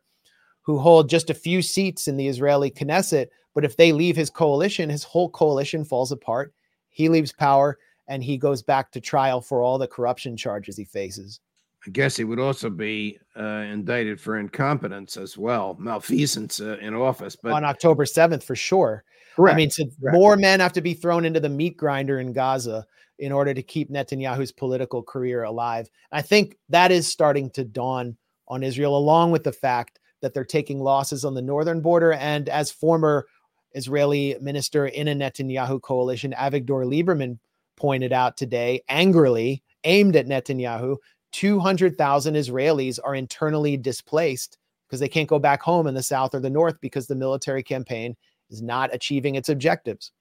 who 0.61 0.77
hold 0.77 1.09
just 1.09 1.29
a 1.29 1.33
few 1.33 1.61
seats 1.61 2.07
in 2.07 2.17
the 2.17 2.27
Israeli 2.27 2.69
Knesset, 2.69 3.27
but 3.55 3.63
if 3.63 3.77
they 3.77 3.93
leave 3.93 4.17
his 4.17 4.29
coalition, 4.29 4.89
his 4.89 5.03
whole 5.03 5.29
coalition 5.29 5.85
falls 5.85 6.11
apart. 6.11 6.53
He 6.89 7.07
leaves 7.07 7.31
power 7.31 7.77
and 8.07 8.23
he 8.23 8.37
goes 8.37 8.61
back 8.61 8.91
to 8.91 9.01
trial 9.01 9.41
for 9.41 9.61
all 9.61 9.77
the 9.77 9.87
corruption 9.87 10.37
charges 10.37 10.77
he 10.77 10.85
faces. 10.85 11.39
I 11.85 11.89
guess 11.91 12.17
he 12.17 12.23
would 12.23 12.39
also 12.39 12.69
be 12.69 13.17
uh, 13.37 13.43
indicted 13.43 14.19
for 14.19 14.37
incompetence 14.37 15.15
as 15.15 15.37
well, 15.37 15.75
malfeasance 15.79 16.59
uh, 16.59 16.77
in 16.81 16.93
office. 16.93 17.35
But 17.35 17.53
on 17.53 17.63
October 17.63 18.05
7th, 18.05 18.43
for 18.43 18.55
sure. 18.55 19.03
Correct. 19.35 19.53
I 19.53 19.57
mean, 19.57 19.69
so 19.69 19.85
more 20.01 20.35
men 20.35 20.59
have 20.59 20.73
to 20.73 20.81
be 20.81 20.93
thrown 20.93 21.23
into 21.23 21.39
the 21.39 21.49
meat 21.49 21.77
grinder 21.77 22.19
in 22.19 22.33
Gaza 22.33 22.85
in 23.19 23.31
order 23.31 23.53
to 23.53 23.63
keep 23.63 23.89
Netanyahu's 23.89 24.51
political 24.51 25.01
career 25.01 25.43
alive. 25.43 25.89
I 26.11 26.21
think 26.21 26.57
that 26.69 26.91
is 26.91 27.07
starting 27.07 27.49
to 27.51 27.63
dawn 27.63 28.17
on 28.47 28.63
Israel, 28.63 28.97
along 28.97 29.31
with 29.31 29.43
the 29.43 29.51
fact 29.51 29.99
that 30.21 30.33
they're 30.33 30.43
taking 30.43 30.79
losses 30.79 31.23
on 31.23 31.35
the 31.35 31.41
northern 31.41 31.81
border. 31.81 32.13
And 32.13 32.49
as 32.49 32.71
former 32.71 33.27
Israeli 33.73 34.35
minister 34.41 34.87
in 34.87 35.07
a 35.07 35.15
Netanyahu 35.15 35.81
coalition, 35.81 36.33
Avigdor 36.37 36.85
Lieberman 36.85 37.37
pointed 37.77 38.11
out 38.11 38.35
today, 38.35 38.81
angrily 38.89 39.63
aimed 39.83 40.15
at 40.15 40.27
Netanyahu. 40.27 40.97
200,000 41.31 42.33
Israelis 42.35 42.99
are 43.03 43.15
internally 43.15 43.77
displaced 43.77 44.57
because 44.87 44.99
they 44.99 45.09
can't 45.09 45.29
go 45.29 45.39
back 45.39 45.61
home 45.61 45.87
in 45.87 45.93
the 45.93 46.03
south 46.03 46.33
or 46.33 46.39
the 46.39 46.49
north 46.49 46.79
because 46.81 47.07
the 47.07 47.15
military 47.15 47.63
campaign 47.63 48.15
is 48.49 48.61
not 48.61 48.93
achieving 48.93 49.35
its 49.35 49.49
objectives. 49.49 50.11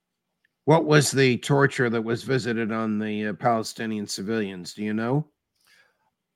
What 0.64 0.84
was 0.84 1.12
the 1.12 1.38
torture 1.38 1.88
that 1.88 2.02
was 2.02 2.24
visited 2.24 2.72
on 2.72 2.98
the 2.98 3.28
uh, 3.28 3.32
Palestinian 3.34 4.06
civilians? 4.06 4.74
Do 4.74 4.82
you 4.82 4.94
know? 4.94 5.24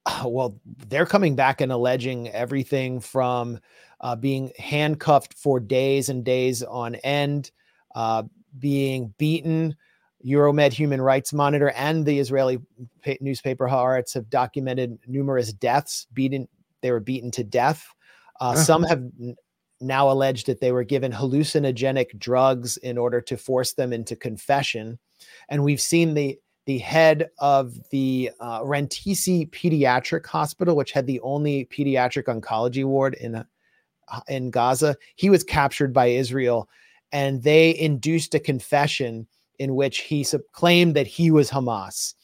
Uh, 0.07 0.29
well, 0.29 0.61
they're 0.89 1.05
coming 1.05 1.35
back 1.35 1.61
and 1.61 1.73
alleging 1.73 2.29
everything 2.31 3.01
from 3.01 3.59
uh, 4.01 4.15
being 4.17 4.53
handcuffed 4.57 5.35
for 5.35 5.59
days 5.59 6.09
and 6.09 6.25
days 6.25 6.63
on 6.63 6.95
end, 6.97 7.51
uh, 7.97 8.23
being 8.59 9.13
beaten, 9.19 9.77
Euromed 10.25 10.73
Human 10.73 11.01
Rights 11.01 11.33
Monitor 11.33 11.71
and 11.71 12.05
the 12.05 12.19
Israeli 12.19 12.59
newspaper 13.21 13.67
Haaretz 13.67 14.15
have 14.15 14.29
documented 14.29 14.99
numerous 15.07 15.53
deaths. 15.53 16.07
Beaten, 16.13 16.49
they 16.83 16.91
were 16.91 17.01
beaten 17.01 17.31
to 17.33 17.45
death. 17.45 17.87
Uh, 18.41 18.51
uh-huh. 18.51 18.57
Some 18.57 18.83
have 18.85 19.03
now 19.81 20.11
alleged 20.11 20.47
that 20.47 20.61
they 20.61 20.73
were 20.73 20.85
given 20.85 21.13
hallucinogenic 21.13 22.19
drugs 22.19 22.77
in 22.79 22.99
order 22.99 23.21
to 23.23 23.37
force 23.37 23.73
them 23.73 23.93
into 23.93 24.15
confession. 24.15 24.99
And 25.49 25.65
we've 25.65 25.81
seen 25.81 26.15
the 26.15 26.39
the 26.67 26.79
head 26.79 27.31
of 27.39 27.75
the 27.91 28.31
uh, 28.39 28.61
Rantisi 28.61 29.51
Pediatric 29.51 30.27
Hospital, 30.27 30.77
which 30.77 30.93
had 30.93 31.07
the 31.07 31.19
only 31.21 31.65
pediatric 31.65 32.25
oncology 32.25 32.85
ward 32.85 33.15
in 33.15 33.35
uh, 33.35 33.45
in 34.29 34.51
Gaza. 34.51 34.97
He 35.17 35.31
was 35.31 35.43
captured 35.43 35.93
by 35.93 36.07
Israel, 36.07 36.69
and 37.13 37.43
they 37.43 37.77
induced 37.79 38.35
a 38.35 38.41
confession 38.41 39.27
in 39.61 39.75
which 39.75 39.99
he 39.99 40.25
sub- 40.25 40.41
claimed 40.53 40.97
that 40.97 41.07
he 41.07 41.31
was 41.31 41.51
Hamas 41.51 42.15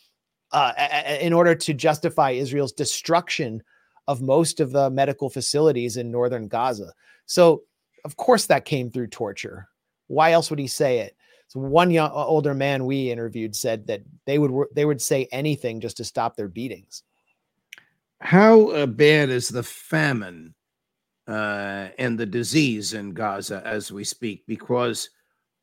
uh, 0.52 0.72
in 1.20 1.34
order 1.34 1.54
to 1.54 1.74
justify 1.74 2.30
Israel's 2.30 2.72
destruction 2.72 3.62
of 4.08 4.22
most 4.22 4.58
of 4.58 4.72
the 4.72 4.88
medical 4.88 5.28
facilities 5.28 5.98
in 5.98 6.10
northern 6.10 6.48
Gaza. 6.48 6.92
So, 7.26 7.62
of 8.06 8.16
course, 8.16 8.46
that 8.46 8.64
came 8.64 8.90
through 8.90 9.08
torture. 9.08 9.68
Why 10.06 10.32
else 10.32 10.48
would 10.48 10.58
he 10.58 10.66
say 10.66 11.00
it? 11.00 11.14
So 11.48 11.60
one 11.60 11.90
young, 11.90 12.10
older 12.10 12.54
man 12.54 12.86
we 12.86 13.10
interviewed 13.10 13.54
said 13.54 13.86
that 13.86 14.00
they 14.24 14.38
would 14.38 14.68
they 14.72 14.84
would 14.84 15.02
say 15.02 15.28
anything 15.30 15.80
just 15.80 15.98
to 15.98 16.04
stop 16.04 16.36
their 16.36 16.48
beatings. 16.48 17.02
How 18.20 18.68
uh, 18.70 18.86
bad 18.86 19.28
is 19.28 19.48
the 19.48 19.62
famine 19.62 20.54
uh, 21.28 21.88
and 21.98 22.18
the 22.18 22.26
disease 22.26 22.94
in 22.94 23.12
Gaza 23.12 23.62
as 23.64 23.92
we 23.92 24.04
speak? 24.04 24.44
Because 24.46 25.10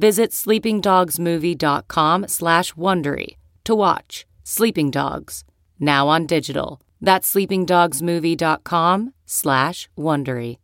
Visit 0.00 0.30
sleepingdogsmovie.com 0.30 2.26
slash 2.26 2.72
Wondery 2.72 3.36
to 3.64 3.74
watch 3.74 4.26
Sleeping 4.42 4.90
Dogs, 4.90 5.44
now 5.78 6.08
on 6.08 6.24
digital. 6.24 6.80
That's 7.02 7.30
sleepingdogsmovie.com 7.34 9.12
slash 9.26 9.90
Wondery. 9.98 10.56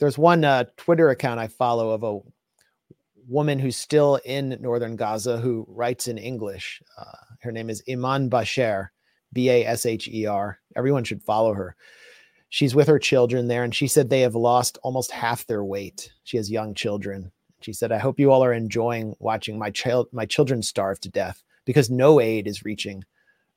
There's 0.00 0.18
one 0.18 0.44
uh, 0.44 0.64
Twitter 0.76 1.10
account 1.10 1.38
I 1.38 1.46
follow 1.46 1.90
of 1.90 2.02
a 2.02 2.18
woman 3.28 3.60
who's 3.60 3.76
still 3.76 4.18
in 4.24 4.58
northern 4.60 4.96
Gaza 4.96 5.38
who 5.38 5.64
writes 5.68 6.08
in 6.08 6.18
English. 6.18 6.82
Uh, 6.98 7.36
her 7.42 7.52
name 7.52 7.70
is 7.70 7.84
Iman 7.88 8.28
Basher, 8.28 8.90
B 9.32 9.48
A 9.48 9.64
S 9.64 9.86
H 9.86 10.08
E 10.08 10.26
R. 10.26 10.58
Everyone 10.74 11.04
should 11.04 11.22
follow 11.22 11.54
her. 11.54 11.76
She's 12.48 12.74
with 12.74 12.88
her 12.88 12.98
children 12.98 13.46
there, 13.46 13.62
and 13.62 13.72
she 13.72 13.86
said 13.86 14.10
they 14.10 14.22
have 14.22 14.34
lost 14.34 14.76
almost 14.82 15.12
half 15.12 15.46
their 15.46 15.62
weight. 15.62 16.12
She 16.24 16.36
has 16.36 16.50
young 16.50 16.74
children. 16.74 17.30
She 17.60 17.72
said, 17.72 17.92
"I 17.92 17.98
hope 17.98 18.20
you 18.20 18.30
all 18.30 18.44
are 18.44 18.52
enjoying 18.52 19.14
watching 19.18 19.58
my 19.58 19.70
child, 19.70 20.08
my 20.12 20.26
children 20.26 20.62
starve 20.62 21.00
to 21.00 21.08
death 21.08 21.42
because 21.64 21.90
no 21.90 22.20
aid 22.20 22.46
is 22.46 22.64
reaching 22.64 23.04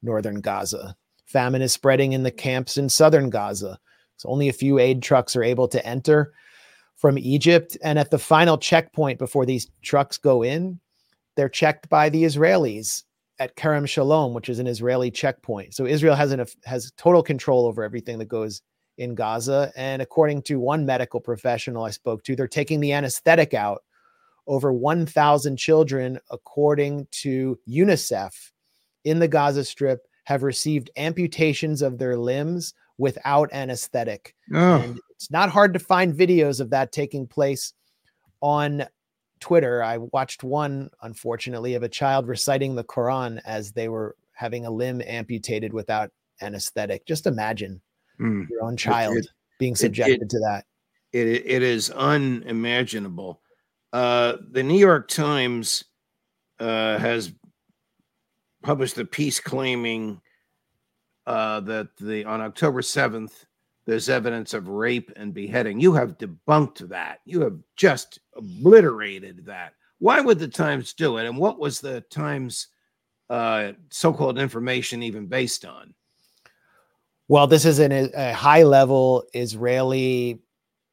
northern 0.01 0.41
Gaza. 0.41 0.95
Famine 1.25 1.61
is 1.61 1.73
spreading 1.73 2.13
in 2.13 2.23
the 2.23 2.31
camps 2.31 2.77
in 2.77 2.89
southern 2.89 3.29
Gaza. 3.29 3.79
So 4.17 4.29
only 4.29 4.49
a 4.49 4.53
few 4.53 4.79
aid 4.79 5.01
trucks 5.01 5.35
are 5.35 5.43
able 5.43 5.67
to 5.67 5.85
enter." 5.85 6.33
from 6.99 7.17
Egypt. 7.17 7.77
And 7.81 7.97
at 7.97 8.11
the 8.11 8.19
final 8.19 8.57
checkpoint 8.57 9.19
before 9.19 9.45
these 9.45 9.71
trucks 9.81 10.17
go 10.17 10.43
in, 10.43 10.79
they're 11.35 11.49
checked 11.49 11.87
by 11.87 12.09
the 12.09 12.25
Israelis 12.25 13.03
at 13.39 13.55
Kerem 13.55 13.87
Shalom, 13.87 14.33
which 14.33 14.49
is 14.49 14.59
an 14.59 14.67
Israeli 14.67 15.09
checkpoint. 15.09 15.73
So 15.73 15.85
Israel 15.85 16.15
has 16.15 16.33
an, 16.33 16.45
has 16.65 16.91
total 16.97 17.23
control 17.23 17.65
over 17.65 17.83
everything 17.83 18.19
that 18.19 18.25
goes 18.25 18.61
in 18.97 19.15
Gaza. 19.15 19.71
And 19.77 20.01
according 20.01 20.41
to 20.43 20.59
one 20.59 20.85
medical 20.85 21.21
professional 21.21 21.85
I 21.85 21.91
spoke 21.91 22.21
to, 22.25 22.35
they're 22.35 22.49
taking 22.49 22.81
the 22.81 22.91
anesthetic 22.91 23.53
out. 23.53 23.83
Over 24.49 24.73
1,000 24.73 25.57
children, 25.57 26.19
according 26.31 27.07
to 27.11 27.57
UNICEF, 27.69 28.51
in 29.05 29.19
the 29.19 29.27
Gaza 29.27 29.63
Strip 29.63 30.01
have 30.25 30.43
received 30.43 30.89
amputations 30.97 31.81
of 31.81 31.99
their 31.99 32.17
limbs 32.17 32.73
without 32.97 33.49
anesthetic. 33.53 34.35
Oh. 34.53 34.81
And 34.81 34.99
it's 35.11 35.31
not 35.31 35.49
hard 35.49 35.73
to 35.73 35.79
find 35.79 36.13
videos 36.13 36.59
of 36.59 36.71
that 36.71 36.91
taking 36.91 37.27
place 37.27 37.73
on 38.41 38.85
Twitter. 39.39 39.83
I 39.83 39.97
watched 39.97 40.43
one, 40.43 40.89
unfortunately, 41.01 41.75
of 41.75 41.83
a 41.83 41.89
child 41.89 42.27
reciting 42.27 42.75
the 42.75 42.83
Quran 42.83 43.39
as 43.45 43.71
they 43.71 43.87
were 43.87 44.15
having 44.33 44.65
a 44.65 44.71
limb 44.71 45.01
amputated 45.05 45.73
without 45.73 46.11
anesthetic. 46.41 47.05
Just 47.05 47.27
imagine 47.27 47.81
mm. 48.19 48.47
your 48.49 48.63
own 48.63 48.77
child 48.77 49.17
it, 49.17 49.25
it, 49.25 49.31
being 49.59 49.75
subjected 49.75 50.23
it, 50.23 50.29
to 50.29 50.39
that. 50.39 50.65
It, 51.11 51.27
it 51.27 51.63
is 51.63 51.89
unimaginable. 51.91 53.41
Uh, 53.91 54.37
the 54.51 54.63
New 54.63 54.77
York 54.77 55.07
Times 55.07 55.83
uh, 56.59 56.97
has 56.97 57.31
published 58.61 58.97
a 58.97 59.05
piece 59.05 59.39
claiming 59.39 60.21
uh, 61.25 61.59
that 61.61 61.95
the 61.97 62.25
on 62.25 62.41
October 62.41 62.81
7th, 62.81 63.45
there's 63.85 64.09
evidence 64.09 64.53
of 64.53 64.67
rape 64.67 65.11
and 65.15 65.33
beheading. 65.33 65.79
You 65.79 65.93
have 65.93 66.17
debunked 66.17 66.89
that. 66.89 67.19
You 67.25 67.41
have 67.41 67.57
just 67.75 68.19
obliterated 68.35 69.45
that. 69.45 69.73
Why 69.99 70.21
would 70.21 70.39
the 70.39 70.47
Times 70.47 70.93
do 70.93 71.17
it? 71.17 71.25
And 71.25 71.37
what 71.37 71.59
was 71.59 71.79
the 71.79 72.01
Times 72.01 72.67
uh, 73.29 73.73
so 73.89 74.13
called 74.13 74.39
information 74.39 75.03
even 75.03 75.27
based 75.27 75.65
on? 75.65 75.93
Well, 77.27 77.47
this 77.47 77.65
is 77.65 77.79
an, 77.79 77.91
a 77.91 78.33
high 78.33 78.63
level 78.63 79.23
Israeli 79.33 80.41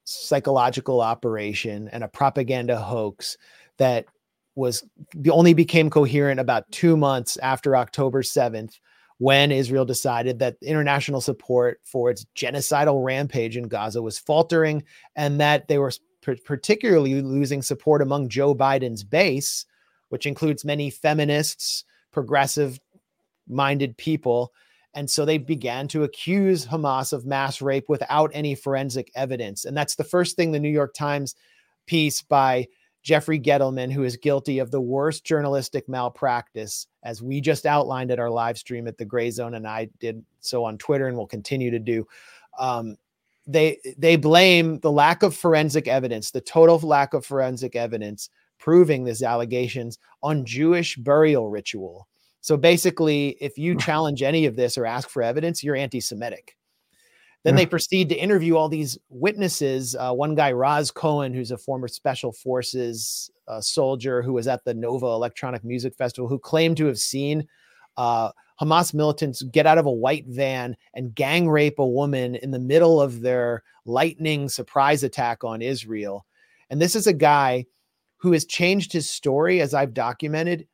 psychological 0.07 1.01
operation 1.01 1.89
and 1.93 2.05
a 2.05 2.09
propaganda 2.09 2.79
hoax 2.79 3.37
that 3.77 4.07
was 4.55 4.85
only 5.31 5.53
became 5.53 5.91
coherent 5.91 6.41
about 6.41 6.71
two 6.71 6.97
months 6.97 7.37
after 7.39 7.77
October 7.77 8.23
7th 8.23 8.79
when 9.19 9.51
Israel 9.51 9.85
decided 9.85 10.39
that 10.39 10.57
international 10.63 11.21
support 11.21 11.81
for 11.83 12.11
its 12.11 12.25
genocidal 12.37 13.05
rampage 13.05 13.57
in 13.57 13.69
Gaza 13.69 14.01
was 14.01 14.19
faltering 14.19 14.85
and 15.17 15.41
that 15.41 15.69
they 15.69 15.79
were 15.79 15.93
particularly 16.45 17.21
losing 17.23 17.63
support 17.63 18.01
among 18.01 18.29
Joe 18.29 18.55
Biden's 18.55 19.05
base, 19.05 19.65
which 20.09 20.27
includes 20.27 20.65
many 20.65 20.91
feminists, 20.91 21.85
progressive 22.13 22.79
minded 23.49 23.97
people. 23.97 24.53
And 24.97 25.09
so 25.11 25.25
they 25.25 25.37
began 25.37 25.87
to 25.89 26.05
accuse 26.05 26.67
Hamas 26.67 27.13
of 27.13 27.27
mass 27.27 27.61
rape 27.61 27.89
without 27.89 28.31
any 28.33 28.55
forensic 28.55 29.13
evidence. 29.15 29.67
And 29.67 29.77
that's 29.77 29.95
the 29.95 30.05
first 30.05 30.35
thing 30.35 30.51
the 30.51 30.59
New 30.59 30.71
York 30.71 30.95
Times 30.95 31.35
piece 31.85 32.23
by 32.23 32.67
Jeffrey 33.03 33.39
Gettleman, 33.39 33.93
who 33.93 34.03
is 34.03 34.17
guilty 34.17 34.59
of 34.59 34.71
the 34.71 34.81
worst 34.81 35.23
journalistic 35.23 35.89
malpractice, 35.89 36.89
as 37.05 37.23
we 37.23 37.41
just 37.41 37.67
outlined 37.67 38.11
at 38.11 38.19
our 38.19 38.31
live 38.31 38.59
stream 38.59 38.89
at 38.89 38.99
the 38.99 39.05
Gray 39.05 39.31
Zone, 39.31 39.55
and 39.55 39.69
I 39.69 39.91
did 40.01 40.25
so 40.41 40.65
on 40.65 40.79
Twitter 40.79 41.07
and 41.07 41.17
will 41.17 41.27
continue 41.27 41.71
to 41.71 41.79
do. 41.79 42.09
Um, 42.59 42.97
they 43.47 43.79
they 43.97 44.17
blame 44.17 44.81
the 44.81 44.91
lack 44.91 45.23
of 45.23 45.37
forensic 45.37 45.87
evidence, 45.87 46.33
the 46.33 46.41
total 46.41 46.81
lack 46.81 47.15
of 47.15 47.25
forensic 47.25 47.77
evidence 47.77 48.29
proving 48.59 49.05
these 49.05 49.23
allegations 49.23 49.99
on 50.23 50.45
Jewish 50.45 50.97
burial 50.97 51.49
ritual. 51.49 52.09
So 52.47 52.57
basically, 52.57 53.31
if 53.41 53.59
you 53.59 53.75
challenge 53.89 54.23
any 54.23 54.47
of 54.47 54.55
this 54.55 54.79
or 54.79 54.87
ask 54.87 55.09
for 55.09 55.21
evidence, 55.21 55.65
you're 55.65 55.75
anti-Semitic. 55.75 56.57
Then 57.43 57.55
yeah. 57.55 57.65
they 57.65 57.67
proceed 57.67 58.09
to 58.11 58.15
interview 58.15 58.57
all 58.57 58.69
these 58.69 58.97
witnesses. 59.09 59.97
Uh, 59.99 60.13
one 60.13 60.37
guy, 60.37 60.53
Raz 60.53 60.93
Cohen, 60.93 61.35
who's 61.35 61.51
a 61.51 61.59
former 61.59 61.89
special 61.89 62.31
forces 62.31 63.33
uh, 63.49 63.61
soldier 63.61 64.23
who 64.23 64.33
was 64.33 64.47
at 64.47 64.65
the 64.65 64.75
Nova 64.75 65.07
Electronic 65.07 65.65
Music 65.65 65.97
Festival, 65.97 66.29
who 66.29 66.39
claimed 66.39 66.77
to 66.77 66.87
have 66.87 67.01
seen 67.01 67.49
uh, 67.97 68.31
Hamas 68.61 68.95
militants 68.95 69.43
get 69.43 69.67
out 69.67 69.79
of 69.79 69.87
a 69.87 69.91
white 69.91 70.27
van 70.29 70.77
and 70.95 71.17
gang 71.17 71.49
rape 71.49 71.81
a 71.81 71.87
woman 71.87 72.37
in 72.37 72.53
the 72.53 72.61
middle 72.61 73.03
of 73.03 73.23
their 73.23 73.65
lightning 73.87 74.49
surprise 74.49 75.03
attack 75.03 75.43
on 75.43 75.63
Israel. 75.63 76.25
And 76.71 76.81
this 76.81 76.95
is 76.95 77.09
a 77.09 77.13
guy 77.13 77.67
who 78.19 78.31
has 78.33 78.45
changed 78.45 78.93
his 78.93 79.11
story, 79.11 79.61
as 79.61 79.75
I've 79.75 79.95
documented, 79.95 80.69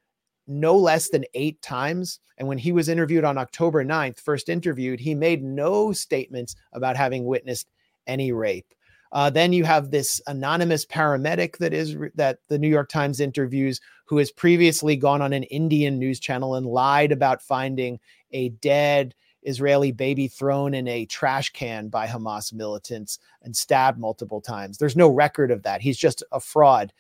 no 0.46 0.76
less 0.76 1.08
than 1.10 1.24
eight 1.34 1.60
times. 1.62 2.20
And 2.38 2.48
when 2.48 2.58
he 2.58 2.72
was 2.72 2.88
interviewed 2.88 3.24
on 3.24 3.38
October 3.38 3.84
9th, 3.84 4.18
first 4.18 4.48
interviewed, 4.48 5.00
he 5.00 5.14
made 5.14 5.42
no 5.42 5.92
statements 5.92 6.56
about 6.72 6.96
having 6.96 7.24
witnessed 7.24 7.68
any 8.06 8.32
rape. 8.32 8.74
Uh, 9.12 9.28
then 9.28 9.52
you 9.52 9.64
have 9.64 9.90
this 9.90 10.20
anonymous 10.26 10.86
paramedic 10.86 11.58
that 11.58 11.74
is 11.74 11.96
that 12.14 12.38
the 12.48 12.58
New 12.58 12.68
York 12.68 12.88
Times 12.88 13.20
interviews, 13.20 13.80
who 14.06 14.16
has 14.16 14.30
previously 14.30 14.96
gone 14.96 15.20
on 15.20 15.34
an 15.34 15.42
Indian 15.44 15.98
news 15.98 16.18
channel 16.18 16.54
and 16.54 16.66
lied 16.66 17.12
about 17.12 17.42
finding 17.42 18.00
a 18.32 18.48
dead 18.48 19.14
Israeli 19.42 19.92
baby 19.92 20.28
thrown 20.28 20.72
in 20.72 20.88
a 20.88 21.04
trash 21.06 21.50
can 21.50 21.88
by 21.88 22.06
Hamas 22.06 22.52
militants 22.52 23.18
and 23.42 23.54
stabbed 23.54 23.98
multiple 23.98 24.40
times. 24.40 24.78
There's 24.78 24.96
no 24.96 25.08
record 25.08 25.50
of 25.50 25.62
that. 25.64 25.82
He's 25.82 25.98
just 25.98 26.22
a 26.32 26.40
fraud. 26.40 26.92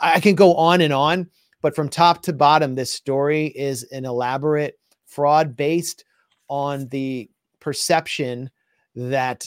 I 0.00 0.20
can 0.20 0.34
go 0.34 0.54
on 0.54 0.80
and 0.80 0.92
on. 0.92 1.30
But 1.62 1.74
from 1.74 1.88
top 1.88 2.22
to 2.22 2.32
bottom, 2.32 2.74
this 2.74 2.92
story 2.92 3.46
is 3.48 3.84
an 3.92 4.04
elaborate 4.04 4.78
fraud 5.06 5.56
based 5.56 6.04
on 6.48 6.88
the 6.88 7.28
perception 7.60 8.50
that 8.94 9.46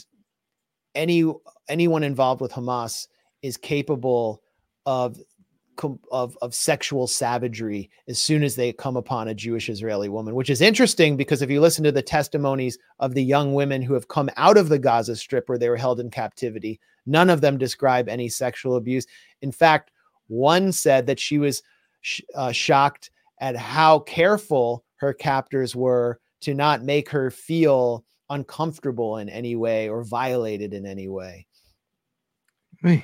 any 0.96 1.26
anyone 1.70 2.04
involved 2.04 2.42
with 2.42 2.52
Hamas 2.52 3.08
is 3.42 3.58
capable 3.58 4.42
of 4.86 5.20
of 6.12 6.38
of 6.42 6.54
sexual 6.54 7.08
savagery 7.08 7.90
as 8.08 8.20
soon 8.20 8.44
as 8.44 8.56
they 8.56 8.72
come 8.72 8.96
upon 8.96 9.28
a 9.28 9.34
Jewish 9.34 9.70
Israeli 9.70 10.08
woman, 10.08 10.36
which 10.36 10.52
is 10.52 10.62
interesting 10.62 11.18
because 11.18 11.42
if 11.42 11.50
you 11.50 11.60
listen 11.60 11.84
to 11.84 11.92
the 11.92 12.02
testimonies 12.02 12.78
of 13.00 13.16
the 13.16 13.24
young 13.24 13.54
women 13.56 13.82
who 13.82 13.96
have 13.96 14.08
come 14.08 14.30
out 14.38 14.58
of 14.58 14.70
the 14.70 14.78
Gaza 14.78 15.16
Strip 15.16 15.50
where 15.50 15.58
they 15.58 15.70
were 15.70 15.78
held 15.78 16.00
in 16.00 16.12
captivity, 16.12 16.80
none 17.08 17.30
of 17.30 17.42
them 17.42 17.58
describe 17.58 18.08
any 18.08 18.30
sexual 18.30 18.76
abuse. 18.76 19.08
In 19.42 19.52
fact, 19.52 19.90
one 20.28 20.72
said 20.72 21.08
that 21.08 21.20
she 21.20 21.40
was 21.40 21.64
sh- 22.04 22.22
uh, 22.36 22.52
shocked 22.52 23.10
at 23.40 23.56
how 23.56 24.00
careful 24.00 24.86
her 24.98 25.14
captors 25.14 25.76
were 25.76 26.20
to 26.42 26.54
not 26.54 26.84
make 26.84 27.10
her 27.10 27.32
feel 27.32 28.06
uncomfortable 28.30 29.18
in 29.18 29.30
any 29.30 29.56
way 29.56 29.90
or 29.90 30.04
violated 30.04 30.74
in 30.74 30.86
any 30.86 31.08
way. 31.08 31.48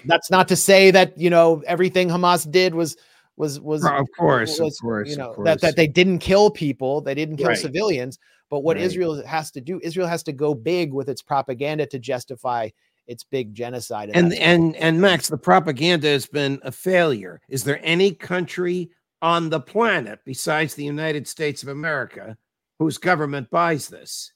That's 0.05 0.29
not 0.29 0.47
to 0.49 0.55
say 0.55 0.91
that 0.91 1.17
you 1.17 1.29
know 1.29 1.63
everything 1.65 2.09
Hamas 2.09 2.49
did 2.49 2.75
was 2.75 2.97
was 3.37 3.59
was 3.61 3.85
of 3.85 4.07
course, 4.17 4.59
was, 4.59 4.73
of 4.75 4.81
course, 4.81 5.09
you 5.09 5.15
know 5.15 5.33
course. 5.33 5.45
that 5.45 5.61
that 5.61 5.75
they 5.77 5.87
didn't 5.87 6.19
kill 6.19 6.51
people, 6.51 6.99
they 6.99 7.15
didn't 7.15 7.37
kill 7.37 7.47
right. 7.47 7.57
civilians. 7.57 8.19
But 8.49 8.61
what 8.61 8.75
right. 8.75 8.85
Israel 8.85 9.25
has 9.25 9.51
to 9.51 9.61
do, 9.61 9.79
Israel 9.83 10.07
has 10.07 10.23
to 10.23 10.33
go 10.33 10.53
big 10.53 10.91
with 10.91 11.07
its 11.07 11.21
propaganda 11.21 11.85
to 11.85 11.99
justify 11.99 12.69
its 13.09 13.23
big 13.25 13.53
genocide. 13.53 14.11
And 14.13 14.33
and 14.35 14.75
and 14.77 15.01
Max, 15.01 15.27
the 15.27 15.37
propaganda 15.37 16.07
has 16.07 16.25
been 16.25 16.59
a 16.63 16.71
failure. 16.71 17.41
Is 17.49 17.65
there 17.65 17.81
any 17.83 18.11
country 18.13 18.89
on 19.21 19.49
the 19.49 19.59
planet 19.59 20.19
besides 20.25 20.73
the 20.73 20.85
United 20.85 21.27
States 21.27 21.63
of 21.63 21.69
America 21.69 22.37
whose 22.77 22.97
government 22.97 23.49
buys 23.49 23.87
this. 23.87 24.31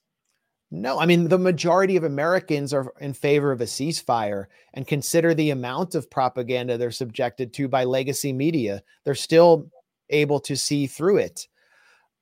No, 0.70 1.00
I 1.00 1.06
mean, 1.06 1.28
the 1.28 1.38
majority 1.38 1.96
of 1.98 2.04
Americans 2.04 2.74
are 2.74 2.92
in 3.00 3.14
favor 3.14 3.52
of 3.52 3.62
a 3.62 3.66
ceasefire 3.66 4.48
and 4.74 4.88
consider 4.88 5.34
the 5.34 5.52
amount 5.52 5.94
of 5.94 6.10
propaganda 6.10 6.78
they're 6.78 6.92
subjected 6.92 7.54
to 7.54 7.68
by 7.68 7.84
legacy 7.84 8.34
media. 8.34 8.82
They're 9.06 9.16
still 9.16 9.70
able 10.10 10.40
to 10.42 10.58
see 10.58 10.88
through 10.88 11.18
it. 11.18 11.48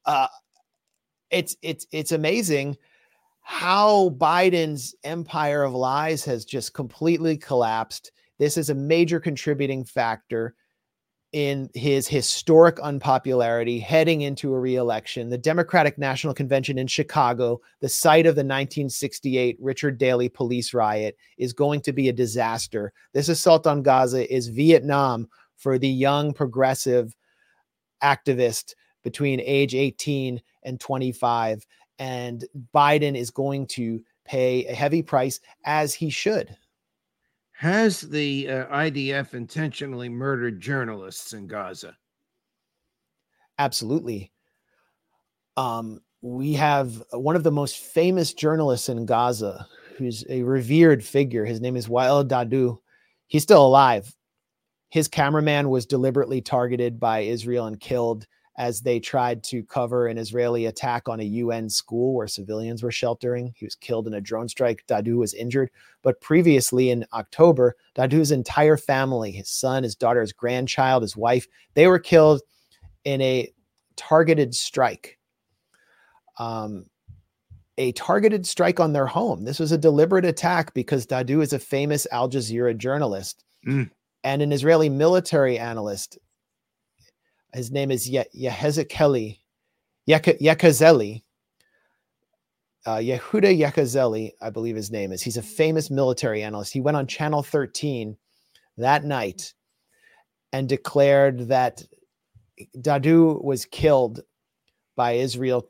Uh, 0.06 0.28
it's 1.30 1.56
it's 1.62 1.88
it's 1.94 2.12
amazing 2.12 2.78
how 3.42 4.10
Biden's 4.12 4.96
empire 5.04 5.64
of 5.64 5.74
lies 5.74 6.24
has 6.26 6.46
just 6.46 6.74
completely 6.74 7.38
collapsed. 7.38 8.12
This 8.40 8.58
is 8.58 8.70
a 8.70 8.76
major 8.76 9.20
contributing 9.20 9.84
factor 9.84 10.56
in 11.32 11.70
his 11.74 12.08
historic 12.08 12.78
unpopularity 12.82 13.80
heading 13.80 14.22
into 14.22 14.54
a 14.54 14.60
reelection. 14.60 15.30
The 15.30 15.38
Democratic 15.38 15.98
National 15.98 16.34
Convention 16.34 16.78
in 16.78 16.88
Chicago, 16.88 17.62
the 17.80 17.88
site 17.88 18.26
of 18.26 18.36
the 18.36 18.42
1968 18.42 19.58
Richard 19.62 19.98
Daley 19.98 20.28
police 20.28 20.74
riot, 20.74 21.16
is 21.38 21.54
going 21.54 21.82
to 21.82 21.94
be 21.94 22.10
a 22.10 22.14
disaster. 22.14 22.92
This 23.14 23.30
assault 23.30 23.66
on 23.66 23.82
Gaza 23.82 24.34
is 24.34 24.50
Vietnam 24.50 25.28
for 25.56 25.78
the 25.78 25.88
young 25.88 26.34
progressive 26.34 27.16
activist 28.04 28.74
between 29.04 29.40
age 29.40 29.74
18 29.74 30.42
and 30.64 30.80
25. 30.80 31.66
And 32.00 32.46
Biden 32.74 33.16
is 33.16 33.30
going 33.30 33.68
to 33.68 34.02
pay 34.26 34.66
a 34.66 34.74
heavy 34.74 35.02
price, 35.02 35.40
as 35.66 35.94
he 35.94 36.10
should. 36.10 36.56
Has 37.54 38.02
the 38.02 38.50
uh, 38.50 38.66
IDF 38.76 39.34
intentionally 39.34 40.10
murdered 40.10 40.60
journalists 40.60 41.34
in 41.34 41.48
Gaza? 41.48 41.96
Absolutely. 43.60 44.32
Um, 45.58 46.02
we 46.22 46.54
have 46.54 47.04
one 47.12 47.36
of 47.36 47.44
the 47.44 47.52
most 47.52 47.78
famous 47.78 48.34
journalists 48.34 48.90
in 48.90 49.06
Gaza, 49.06 49.68
who's 49.98 50.24
a 50.30 50.42
revered 50.42 51.04
figure. 51.04 51.46
His 51.46 51.62
name 51.62 51.76
is 51.76 51.88
Wael 51.88 52.28
Dahdouh. 52.28 52.80
He's 53.28 53.44
still 53.44 53.66
alive. 53.66 54.16
His 54.90 55.08
cameraman 55.08 55.70
was 55.70 55.86
deliberately 55.86 56.42
targeted 56.42 57.00
by 57.00 57.20
Israel 57.20 57.68
and 57.68 57.80
killed 57.80 58.26
as 58.58 58.82
they 58.82 59.00
tried 59.00 59.44
to 59.44 59.64
cover 59.64 60.08
an 60.08 60.18
Israeli 60.18 60.66
attack 60.66 61.08
on 61.08 61.20
a 61.20 61.24
UN 61.24 61.70
school 61.70 62.14
where 62.14 62.28
civilians 62.28 62.84
were 62.84 62.92
sheltering. 62.92 63.54
He 63.56 63.66
was 63.66 63.76
killed 63.76 64.08
in 64.08 64.14
a 64.14 64.22
drone 64.22 64.50
strike. 64.50 64.84
Dahdouh 64.88 65.18
was 65.18 65.34
injured. 65.34 65.72
But 66.02 66.20
previously 66.20 66.90
in 66.90 67.06
October, 67.14 67.76
Dahdouh's 67.96 68.32
entire 68.32 68.78
family, 68.78 69.32
his 69.32 69.50
son, 69.50 69.84
his 69.84 69.96
daughter, 69.96 70.22
his 70.22 70.34
grandchild, 70.34 71.02
his 71.02 71.16
wife, 71.16 71.48
they 71.76 71.88
were 71.88 72.00
killed 72.00 72.42
in 73.06 73.22
a 73.22 73.50
targeted 73.96 74.54
strike. 74.54 75.18
Um, 76.38 76.86
a 77.78 77.94
targeted 77.94 78.46
strike 78.46 78.80
on 78.80 78.94
their 78.94 79.08
home. 79.08 79.46
This 79.46 79.60
was 79.60 79.72
a 79.72 79.78
deliberate 79.78 80.26
attack 80.26 80.74
because 80.74 81.08
Dahdouh 81.08 81.42
is 81.42 81.54
a 81.54 81.60
famous 81.60 82.06
Al 82.12 82.30
Jazeera 82.30 82.78
journalist 82.78 83.44
mm. 83.66 83.90
and 84.24 84.42
an 84.42 84.52
Israeli 84.52 84.90
military 84.90 85.58
analyst 85.58 86.20
his 87.54 87.72
name 87.72 87.92
is 87.92 88.10
Ye- 88.10 88.26
Yehezekeli, 88.38 89.40
Yekazeli. 90.10 91.24
Uh, 92.86 92.98
Yehuda 92.98 93.58
Yekazeli, 93.60 94.32
I 94.42 94.50
believe 94.50 94.76
his 94.76 94.92
name 94.92 95.12
is. 95.12 95.22
He's 95.22 95.38
a 95.38 95.44
famous 95.44 95.92
military 95.92 96.44
analyst. 96.44 96.74
He 96.74 96.82
went 96.82 96.98
on 96.98 97.08
Channel 97.08 97.44
13 97.44 98.18
that 98.78 99.06
night 99.06 99.54
and 100.54 100.70
declared 100.70 101.50
that 101.50 101.84
Dahdouh 102.78 103.44
was 103.44 103.66
killed 103.66 104.22
by 104.96 105.14
Israel, 105.14 105.70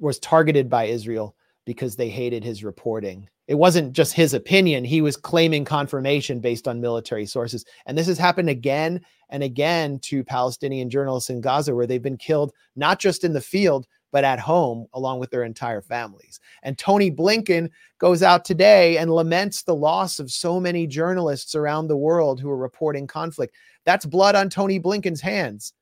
was 0.00 0.18
targeted 0.18 0.70
by 0.70 0.84
Israel 0.86 1.36
because 1.66 1.96
they 1.96 2.08
hated 2.08 2.42
his 2.42 2.64
reporting. 2.64 3.28
It 3.48 3.56
wasn't 3.56 3.92
just 3.92 4.14
his 4.14 4.32
opinion. 4.32 4.84
He 4.84 5.02
was 5.02 5.16
claiming 5.16 5.64
confirmation 5.64 6.40
based 6.40 6.66
on 6.66 6.80
military 6.80 7.26
sources. 7.26 7.64
And 7.84 7.98
this 7.98 8.06
has 8.06 8.18
happened 8.18 8.48
again 8.48 9.00
and 9.28 9.42
again 9.42 9.98
to 10.04 10.24
Palestinian 10.24 10.88
journalists 10.88 11.30
in 11.30 11.40
Gaza, 11.40 11.74
where 11.74 11.86
they've 11.86 12.02
been 12.02 12.16
killed 12.16 12.52
not 12.76 12.98
just 12.98 13.24
in 13.24 13.32
the 13.32 13.40
field, 13.40 13.86
but 14.12 14.24
at 14.24 14.38
home 14.38 14.86
along 14.94 15.18
with 15.18 15.30
their 15.30 15.42
entire 15.42 15.82
families. 15.82 16.40
And 16.62 16.78
Tony 16.78 17.10
Blinken 17.10 17.68
goes 17.98 18.22
out 18.22 18.44
today 18.44 18.98
and 18.98 19.10
laments 19.10 19.62
the 19.62 19.74
loss 19.74 20.18
of 20.18 20.30
so 20.30 20.58
many 20.58 20.86
journalists 20.86 21.54
around 21.54 21.88
the 21.88 21.96
world 21.96 22.40
who 22.40 22.48
are 22.48 22.56
reporting 22.56 23.06
conflict. 23.06 23.54
That's 23.84 24.06
blood 24.06 24.34
on 24.34 24.48
Tony 24.48 24.80
Blinken's 24.80 25.20
hands. 25.20 25.72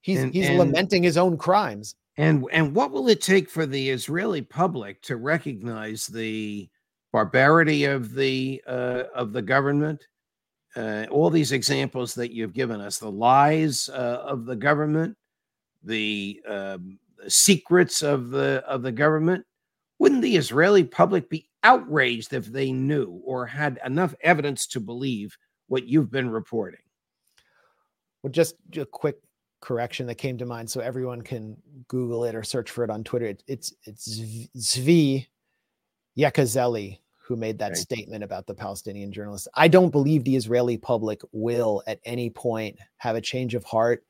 He's, 0.00 0.22
and, 0.22 0.32
he's 0.32 0.48
and, 0.48 0.58
lamenting 0.58 1.02
his 1.02 1.18
own 1.18 1.36
crimes. 1.36 1.94
And, 2.20 2.44
and 2.52 2.74
what 2.74 2.90
will 2.90 3.08
it 3.08 3.22
take 3.22 3.48
for 3.48 3.64
the 3.64 3.88
Israeli 3.88 4.42
public 4.42 5.00
to 5.04 5.16
recognize 5.16 6.06
the 6.06 6.68
barbarity 7.14 7.86
of 7.86 8.14
the 8.14 8.62
uh, 8.66 9.04
of 9.14 9.32
the 9.32 9.40
government, 9.40 10.06
uh, 10.76 11.06
all 11.10 11.30
these 11.30 11.52
examples 11.52 12.14
that 12.16 12.30
you've 12.30 12.52
given 12.52 12.78
us, 12.78 12.98
the 12.98 13.10
lies 13.10 13.88
uh, 13.88 14.22
of 14.22 14.44
the 14.44 14.54
government, 14.54 15.16
the, 15.82 16.42
um, 16.46 16.98
secrets 17.26 18.02
of 18.02 18.28
the 18.28 18.62
of 18.66 18.82
the 18.82 18.92
government. 18.92 19.42
Wouldn't 19.98 20.20
the 20.20 20.36
Israeli 20.36 20.84
public 20.84 21.30
be 21.30 21.48
outraged 21.62 22.34
if 22.34 22.44
they 22.44 22.70
knew 22.70 23.22
or 23.24 23.46
had 23.46 23.80
enough 23.82 24.14
evidence 24.20 24.66
to 24.66 24.80
believe 24.80 25.38
what 25.68 25.88
you've 25.88 26.10
been 26.10 26.28
reporting? 26.28 26.82
Well, 28.22 28.30
just 28.30 28.56
a 28.76 28.84
quick 28.84 29.16
correction 29.60 30.06
that 30.06 30.16
came 30.16 30.38
to 30.38 30.46
mind, 30.46 30.70
so 30.70 30.80
everyone 30.80 31.22
can 31.22 31.56
Google 31.88 32.24
it 32.24 32.34
or 32.34 32.42
search 32.42 32.70
for 32.70 32.84
it 32.84 32.90
on 32.90 33.04
Twitter. 33.04 33.26
It, 33.26 33.42
it's 33.46 33.74
it's 33.84 34.20
Zvi 34.56 35.26
Yekazeli 36.18 36.98
who 37.30 37.36
made 37.36 37.60
that 37.60 37.70
okay. 37.70 37.80
statement 37.80 38.24
about 38.24 38.48
the 38.48 38.54
Palestinian 38.54 39.12
journalists. 39.12 39.46
I 39.54 39.68
don't 39.68 39.90
believe 39.90 40.24
the 40.24 40.34
Israeli 40.34 40.76
public 40.76 41.20
will 41.30 41.80
at 41.86 42.00
any 42.04 42.28
point 42.28 42.76
have 42.96 43.14
a 43.14 43.20
change 43.20 43.54
of 43.54 43.62
heart 43.62 44.04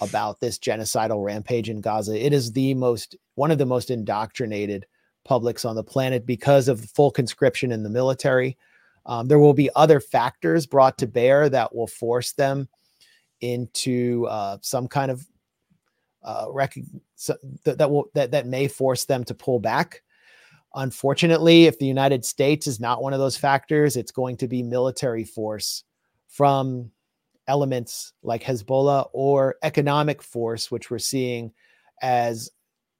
about 0.00 0.38
this 0.38 0.58
genocidal 0.58 1.24
rampage 1.24 1.70
in 1.70 1.80
Gaza. 1.80 2.14
It 2.14 2.34
is 2.34 2.52
the 2.52 2.74
most 2.74 3.16
one 3.36 3.50
of 3.50 3.56
the 3.56 3.64
most 3.64 3.90
indoctrinated 3.90 4.84
publics 5.24 5.64
on 5.64 5.76
the 5.76 5.82
planet 5.82 6.26
because 6.26 6.68
of 6.68 6.84
full 6.90 7.10
conscription 7.10 7.72
in 7.72 7.82
the 7.82 7.88
military. 7.88 8.58
Um, 9.06 9.28
there 9.28 9.38
will 9.38 9.54
be 9.54 9.70
other 9.74 9.98
factors 9.98 10.66
brought 10.66 10.98
to 10.98 11.06
bear 11.06 11.48
that 11.48 11.74
will 11.74 11.86
force 11.86 12.32
them 12.32 12.68
into 13.40 14.26
uh, 14.28 14.58
some 14.60 14.88
kind 14.88 15.10
of 15.10 15.26
uh, 16.22 16.46
rec- 16.50 16.74
so 17.14 17.36
that, 17.64 17.78
that 17.78 17.90
will 17.90 18.10
that 18.14 18.30
that 18.32 18.46
may 18.46 18.68
force 18.68 19.04
them 19.04 19.24
to 19.24 19.34
pull 19.34 19.58
back. 19.58 20.02
Unfortunately, 20.74 21.64
if 21.64 21.78
the 21.78 21.86
United 21.86 22.24
States 22.24 22.66
is 22.66 22.78
not 22.78 23.02
one 23.02 23.12
of 23.12 23.18
those 23.18 23.36
factors, 23.36 23.96
it's 23.96 24.12
going 24.12 24.36
to 24.36 24.48
be 24.48 24.62
military 24.62 25.24
force 25.24 25.84
from 26.28 26.90
elements 27.46 28.12
like 28.22 28.42
Hezbollah 28.42 29.08
or 29.12 29.56
economic 29.62 30.22
force, 30.22 30.70
which 30.70 30.90
we're 30.90 30.98
seeing 30.98 31.52
as 32.02 32.50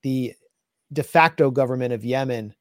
the 0.02 0.32
de 0.92 1.02
facto 1.02 1.50
government 1.50 1.92
of 1.92 2.04
Yemen 2.04 2.54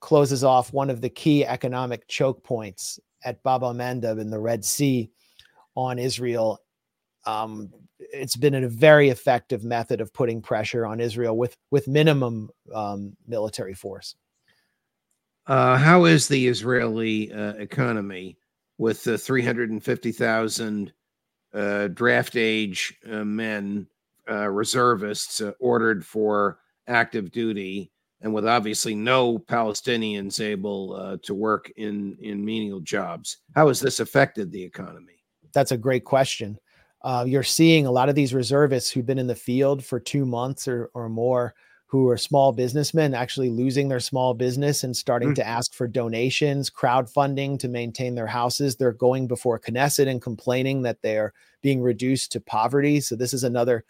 closes 0.00 0.44
off 0.44 0.72
one 0.72 0.90
of 0.90 1.00
the 1.00 1.08
key 1.08 1.44
economic 1.44 2.06
choke 2.06 2.44
points 2.44 3.00
at 3.24 3.42
Bab 3.42 3.62
al 3.62 3.74
Mandab 3.74 4.20
in 4.20 4.30
the 4.30 4.38
Red 4.38 4.64
Sea 4.64 5.10
on 5.76 5.98
Israel. 5.98 6.60
Um, 7.24 7.72
it's 7.98 8.36
been 8.36 8.54
a 8.54 8.68
very 8.68 9.10
effective 9.10 9.64
method 9.64 10.00
of 10.00 10.12
putting 10.12 10.42
pressure 10.42 10.84
on 10.84 11.00
Israel 11.00 11.36
with 11.36 11.56
with 11.70 11.88
minimum 11.88 12.50
um, 12.74 13.16
military 13.26 13.74
force. 13.74 14.16
Uh, 15.46 15.76
how 15.76 16.04
is 16.04 16.26
the 16.26 16.48
Israeli 16.48 17.32
uh, 17.32 17.52
economy 17.52 18.36
with 18.78 19.04
the 19.04 19.16
350,000 19.16 20.92
uh, 21.54 21.88
draft 21.88 22.36
age 22.36 22.94
uh, 23.10 23.24
men, 23.24 23.86
uh, 24.28 24.48
reservists 24.48 25.40
uh, 25.40 25.52
ordered 25.60 26.04
for 26.04 26.58
active 26.88 27.30
duty, 27.30 27.90
and 28.20 28.34
with 28.34 28.46
obviously 28.46 28.94
no 28.94 29.38
Palestinians 29.38 30.40
able 30.40 31.18
to 31.18 31.34
work 31.34 31.70
in, 31.76 32.16
in 32.20 32.44
menial 32.44 32.80
jobs? 32.80 33.38
How 33.54 33.68
has 33.68 33.80
this 33.80 34.00
affected 34.00 34.50
the 34.50 34.62
economy? 34.62 35.24
That's 35.52 35.72
a 35.72 35.76
great 35.76 36.04
question 36.04 36.58
uh, 37.06 37.24
you're 37.24 37.44
seeing 37.44 37.86
a 37.86 37.90
lot 37.90 38.08
of 38.08 38.16
these 38.16 38.34
reservists 38.34 38.90
who've 38.90 39.06
been 39.06 39.18
in 39.18 39.28
the 39.28 39.34
field 39.34 39.84
for 39.84 40.00
two 40.00 40.26
months 40.26 40.66
or, 40.66 40.90
or 40.92 41.08
more 41.08 41.54
who 41.86 42.08
are 42.08 42.16
small 42.16 42.50
businessmen 42.50 43.14
actually 43.14 43.48
losing 43.48 43.88
their 43.88 44.00
small 44.00 44.34
business 44.34 44.82
and 44.82 44.96
starting 44.96 45.28
mm. 45.30 45.34
to 45.36 45.46
ask 45.46 45.72
for 45.72 45.86
donations, 45.86 46.68
crowdfunding 46.68 47.56
to 47.60 47.68
maintain 47.68 48.16
their 48.16 48.26
houses. 48.26 48.74
They're 48.74 48.92
going 48.92 49.28
before 49.28 49.60
Knesset 49.60 50.08
and 50.08 50.20
complaining 50.20 50.82
that 50.82 51.00
they're 51.00 51.32
being 51.62 51.80
reduced 51.80 52.32
to 52.32 52.40
poverty. 52.40 53.00
So 53.00 53.14
this 53.14 53.32
is 53.32 53.44
another 53.44 53.84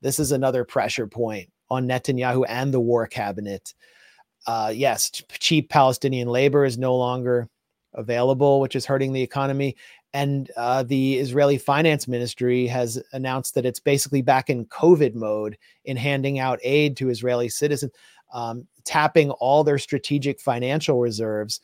this 0.00 0.18
is 0.18 0.32
another 0.32 0.64
pressure 0.64 1.06
point 1.06 1.50
on 1.68 1.86
Netanyahu 1.86 2.46
and 2.48 2.72
the 2.72 2.80
war 2.80 3.06
cabinet. 3.06 3.74
Uh, 4.46 4.72
yes, 4.74 5.10
cheap 5.10 5.68
Palestinian 5.68 6.28
labor 6.28 6.64
is 6.64 6.78
no 6.78 6.96
longer 6.96 7.50
available, 7.96 8.60
which 8.60 8.76
is 8.76 8.86
hurting 8.86 9.12
the 9.12 9.22
economy. 9.22 9.76
And 10.16 10.50
uh, 10.56 10.82
the 10.82 11.16
Israeli 11.16 11.58
finance 11.58 12.08
ministry 12.08 12.66
has 12.68 12.98
announced 13.12 13.54
that 13.54 13.66
it's 13.66 13.80
basically 13.80 14.22
back 14.22 14.48
in 14.48 14.64
COVID 14.64 15.14
mode 15.14 15.58
in 15.84 15.98
handing 15.98 16.38
out 16.38 16.58
aid 16.62 16.96
to 16.96 17.10
Israeli 17.10 17.50
citizens, 17.50 17.92
um, 18.32 18.66
tapping 18.86 19.30
all 19.32 19.62
their 19.62 19.76
strategic 19.76 20.40
financial 20.40 21.00
reserves 21.00 21.60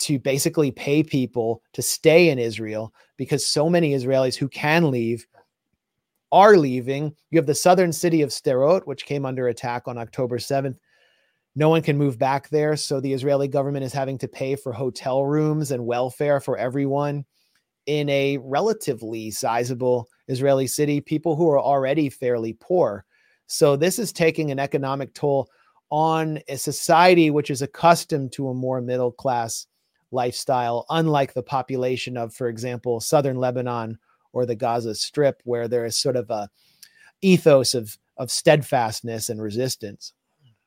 to 0.00 0.18
basically 0.18 0.72
pay 0.72 1.02
people 1.02 1.62
to 1.72 1.80
stay 1.80 2.28
in 2.28 2.38
Israel 2.38 2.92
because 3.16 3.46
so 3.46 3.70
many 3.70 3.94
Israelis 3.94 4.36
who 4.36 4.48
can 4.50 4.90
leave 4.90 5.26
are 6.32 6.58
leaving. 6.58 7.16
You 7.30 7.38
have 7.38 7.46
the 7.46 7.54
southern 7.54 7.94
city 7.94 8.20
of 8.20 8.28
Sderot, 8.28 8.86
which 8.86 9.06
came 9.06 9.24
under 9.24 9.48
attack 9.48 9.88
on 9.88 9.96
October 9.96 10.36
7th. 10.36 10.76
No 11.56 11.70
one 11.70 11.80
can 11.80 11.96
move 11.96 12.18
back 12.18 12.50
there. 12.50 12.76
So 12.76 13.00
the 13.00 13.14
Israeli 13.14 13.48
government 13.48 13.86
is 13.86 13.94
having 13.94 14.18
to 14.18 14.28
pay 14.28 14.54
for 14.54 14.74
hotel 14.74 15.24
rooms 15.24 15.70
and 15.70 15.86
welfare 15.86 16.40
for 16.40 16.58
everyone 16.58 17.24
in 17.86 18.08
a 18.08 18.38
relatively 18.38 19.30
sizable 19.30 20.08
Israeli 20.28 20.66
city, 20.66 21.00
people 21.00 21.36
who 21.36 21.50
are 21.50 21.60
already 21.60 22.08
fairly 22.08 22.56
poor. 22.60 23.04
So 23.46 23.76
this 23.76 23.98
is 23.98 24.12
taking 24.12 24.50
an 24.50 24.58
economic 24.58 25.14
toll 25.14 25.48
on 25.90 26.40
a 26.48 26.56
society 26.56 27.30
which 27.30 27.50
is 27.50 27.62
accustomed 27.62 28.32
to 28.32 28.48
a 28.48 28.54
more 28.54 28.80
middle 28.80 29.12
class 29.12 29.66
lifestyle, 30.10 30.86
unlike 30.90 31.34
the 31.34 31.42
population 31.42 32.16
of, 32.16 32.34
for 32.34 32.48
example, 32.48 33.00
southern 33.00 33.36
Lebanon 33.36 33.98
or 34.32 34.46
the 34.46 34.54
Gaza 34.54 34.94
Strip, 34.94 35.40
where 35.44 35.68
there 35.68 35.84
is 35.84 35.98
sort 35.98 36.16
of 36.16 36.30
a 36.30 36.48
ethos 37.20 37.74
of 37.74 37.96
of 38.16 38.30
steadfastness 38.30 39.28
and 39.28 39.42
resistance. 39.42 40.12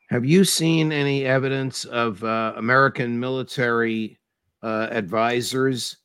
Have 0.09 0.25
you 0.25 0.43
seen 0.43 0.91
any 0.91 1.25
evidence 1.25 1.85
of 1.85 2.23
uh, 2.23 2.53
American 2.57 3.19
military 3.19 4.19
uh, 4.61 4.87
advisors 4.91 5.97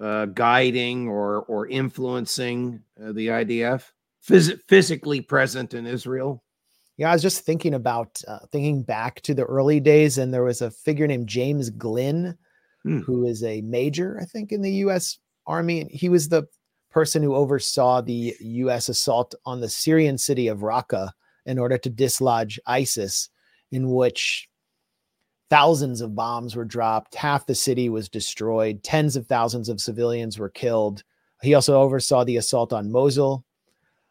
uh, 0.00 0.26
guiding 0.26 1.08
or 1.08 1.42
or 1.44 1.66
influencing 1.68 2.82
uh, 3.02 3.12
the 3.12 3.28
IDF, 3.28 3.84
Phys- 4.26 4.58
physically 4.68 5.20
present 5.20 5.74
in 5.74 5.86
Israel? 5.86 6.42
Yeah, 6.96 7.10
I 7.10 7.12
was 7.12 7.22
just 7.22 7.44
thinking 7.44 7.74
about 7.74 8.20
uh, 8.28 8.40
thinking 8.52 8.82
back 8.82 9.20
to 9.22 9.34
the 9.34 9.44
early 9.44 9.80
days, 9.80 10.18
and 10.18 10.32
there 10.32 10.44
was 10.44 10.62
a 10.62 10.70
figure 10.70 11.06
named 11.06 11.28
James 11.28 11.70
Glynn, 11.70 12.36
mm. 12.86 13.02
who 13.04 13.26
is 13.26 13.42
a 13.42 13.62
major, 13.62 14.18
I 14.20 14.24
think, 14.24 14.52
in 14.52 14.62
the 14.62 14.72
U.S. 14.72 15.18
Army. 15.46 15.80
And 15.80 15.90
he 15.90 16.08
was 16.08 16.28
the 16.28 16.44
person 16.90 17.22
who 17.22 17.34
oversaw 17.34 18.00
the 18.00 18.34
U.S. 18.40 18.88
assault 18.88 19.34
on 19.44 19.60
the 19.60 19.68
Syrian 19.68 20.16
city 20.16 20.46
of 20.46 20.60
Raqqa 20.60 21.10
in 21.46 21.58
order 21.58 21.76
to 21.78 21.90
dislodge 21.90 22.60
ISIS, 22.66 23.28
in 23.72 23.90
which 23.90 24.48
thousands 25.50 26.00
of 26.00 26.14
bombs 26.14 26.56
were 26.56 26.64
dropped, 26.64 27.14
half 27.14 27.46
the 27.46 27.54
city 27.54 27.88
was 27.88 28.08
destroyed, 28.08 28.82
tens 28.82 29.16
of 29.16 29.26
thousands 29.26 29.68
of 29.68 29.80
civilians 29.80 30.38
were 30.38 30.48
killed. 30.48 31.04
He 31.42 31.54
also 31.54 31.80
oversaw 31.80 32.24
the 32.24 32.38
assault 32.38 32.72
on 32.72 32.90
Mosul. 32.90 33.44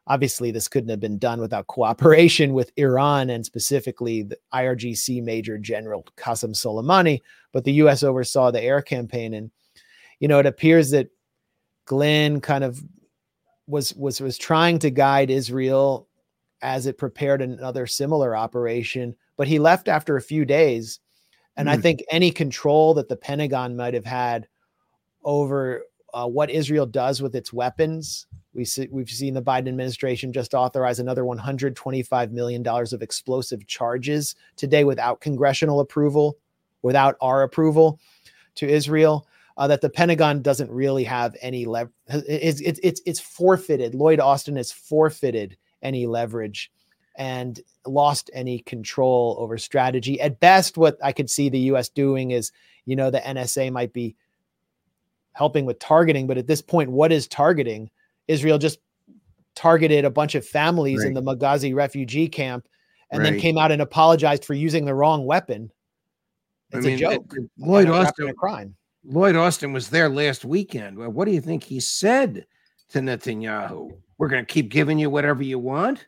Obviously, 0.06 0.52
this 0.52 0.67
couldn't 0.67 0.89
have 0.89 1.00
been 1.00 1.17
done 1.17 1.39
without 1.39 1.67
cooperation 1.67 2.54
with 2.54 2.72
Iran 2.78 3.30
and 3.30 3.46
specifically 3.46 4.24
the 4.24 4.38
IRGC 4.54 5.24
Major 5.24 5.58
General 5.58 6.06
Qasem 6.17 6.52
Soleimani, 6.52 7.22
but 7.52 7.63
the 7.63 7.74
US 7.74 8.04
oversaw 8.04 8.52
the 8.52 8.62
air 8.62 8.82
campaign. 8.82 9.34
And, 9.34 9.52
you 10.19 10.28
know, 10.28 10.39
it 10.39 10.46
appears 10.46 10.91
that 10.91 11.10
Glynn 11.86 12.41
kind 12.41 12.63
of 12.63 12.82
was 13.67 13.93
was 13.96 14.19
was 14.19 14.38
trying 14.38 14.80
to 14.80 14.89
guide 14.89 15.30
Israel 15.30 16.08
as 16.62 16.86
it 16.86 16.98
prepared 16.98 17.41
another 17.41 17.86
similar 17.88 18.36
operation, 18.36 19.15
but 19.38 19.48
he 19.48 19.60
left 19.60 19.88
after 19.88 20.15
a 20.15 20.22
few 20.22 20.46
days. 20.46 21.00
And 21.56 21.68
mm. 21.68 21.72
I 21.72 21.78
think 21.78 22.04
any 22.10 22.32
control 22.32 22.94
that 22.96 23.10
the 23.10 23.16
Pentagon 23.16 23.76
might 23.76 23.94
have 23.94 24.06
had 24.06 24.48
over 25.24 25.84
uh, 26.13 26.28
what 26.28 26.50
Israel 26.50 26.86
does 26.86 27.22
with 27.22 27.36
its 27.36 27.52
weapons, 27.52 28.28
we 28.54 28.66
see, 28.66 28.88
we've 28.92 29.10
seen 29.10 29.34
the 29.34 29.42
Biden 29.42 29.68
administration 29.68 30.32
just 30.32 30.54
authorize 30.54 31.00
another 31.00 31.26
125 31.26 32.32
million 32.32 32.62
dollars 32.62 32.94
of 32.94 33.02
explosive 33.02 33.66
charges 33.66 34.36
today 34.56 34.84
without 34.84 35.22
congressional 35.22 35.80
approval, 35.80 36.38
without 36.82 37.16
our 37.20 37.42
approval 37.42 38.00
to 38.56 38.68
Israel 38.68 39.28
uh, 39.58 39.68
that 39.68 39.82
the 39.82 39.89
Pentagon 39.89 40.42
doesn't 40.42 40.72
really 40.72 41.04
have 41.04 41.36
any 41.42 41.66
leverage. 41.66 41.94
It's, 42.08 42.62
it's, 42.62 43.02
it's 43.06 43.20
forfeited. 43.20 43.96
Lloyd 43.96 44.20
Austin 44.20 44.56
has 44.56 44.72
forfeited 44.72 45.58
any 45.82 46.06
leverage 46.06 46.72
and 47.15 47.60
lost 47.86 48.30
any 48.34 48.60
control 48.60 49.36
over 49.39 49.58
strategy. 49.58 50.19
At 50.19 50.39
best, 50.39 50.78
what 50.78 50.97
I 51.04 51.12
could 51.12 51.30
see 51.30 51.49
the 51.49 51.60
US 51.60 51.89
doing 51.89 52.32
is, 52.32 52.52
you 52.86 52.95
know, 52.95 53.10
the 53.10 53.19
NSA 53.19 53.71
might 53.71 53.93
be 53.93 54.15
helping 55.34 55.65
with 55.65 55.80
targeting, 55.80 56.28
but 56.28 56.38
at 56.38 56.47
this 56.47 56.62
point, 56.62 56.91
what 56.91 57.12
is 57.12 57.28
targeting? 57.28 57.89
Israel 58.28 58.58
just 58.58 58.80
targeted 59.56 60.06
a 60.06 60.10
bunch 60.10 60.36
of 60.36 60.45
families 60.45 60.99
right. 60.99 61.08
in 61.08 61.13
the 61.13 61.21
Maghazi 61.21 61.76
refugee 61.76 62.28
camp 62.28 62.67
and 63.12 63.21
right. 63.21 63.32
then 63.32 63.39
came 63.39 63.58
out 63.58 63.71
and 63.71 63.82
apologized 63.82 64.45
for 64.45 64.54
using 64.54 64.86
the 64.86 64.95
wrong 64.95 65.26
weapon. 65.26 65.71
It's 66.71 66.86
I 66.86 66.89
mean, 66.89 66.95
a 66.95 66.99
joke. 66.99 67.34
Lloyd 67.60 67.89
Austin 67.89 68.30
a 68.30 68.34
crime. 68.34 68.76
Lloyd 69.06 69.36
Austin 69.36 69.73
was 69.73 69.89
there 69.89 70.10
last 70.10 70.45
weekend. 70.45 70.97
Well, 70.97 71.10
what 71.10 71.26
do 71.26 71.32
you 71.32 71.41
think 71.41 71.63
he 71.63 71.80
said 71.80 72.47
to 72.89 72.99
Netanyahu? 72.99 73.91
We're 74.17 74.30
going 74.30 74.45
to 74.45 74.52
keep 74.52 74.69
giving 74.69 74.97
you 74.97 75.10
whatever 75.10 75.43
you 75.43 75.60
want. 75.60 76.08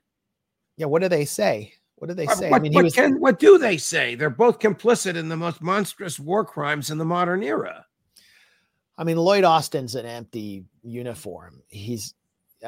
Yeah, 0.78 0.88
what 0.88 1.02
do 1.02 1.10
they 1.10 1.26
say? 1.26 1.74
What 1.96 2.08
do 2.08 2.14
they 2.14 2.28
say? 2.28 2.50
What, 2.50 2.60
I 2.60 2.62
mean, 2.62 2.74
what, 2.74 2.84
was... 2.84 2.94
can, 2.94 3.20
what 3.20 3.40
do 3.40 3.58
they 3.58 3.78
say? 3.78 4.16
They're 4.16 4.30
both 4.30 4.60
complicit 4.60 5.16
in 5.16 5.30
the 5.30 5.38
most 5.38 5.62
monstrous 5.62 6.20
war 6.20 6.44
crimes 6.44 6.92
in 6.92 6.98
the 6.98 7.06
modern 7.06 7.42
era. 7.42 7.86
I 8.98 9.04
mean, 9.04 9.18
Lloyd 9.18 9.44
Austin's 9.44 9.96
an 9.96 10.06
empty 10.06 10.66
uniform. 10.84 11.62
He's 11.68 12.14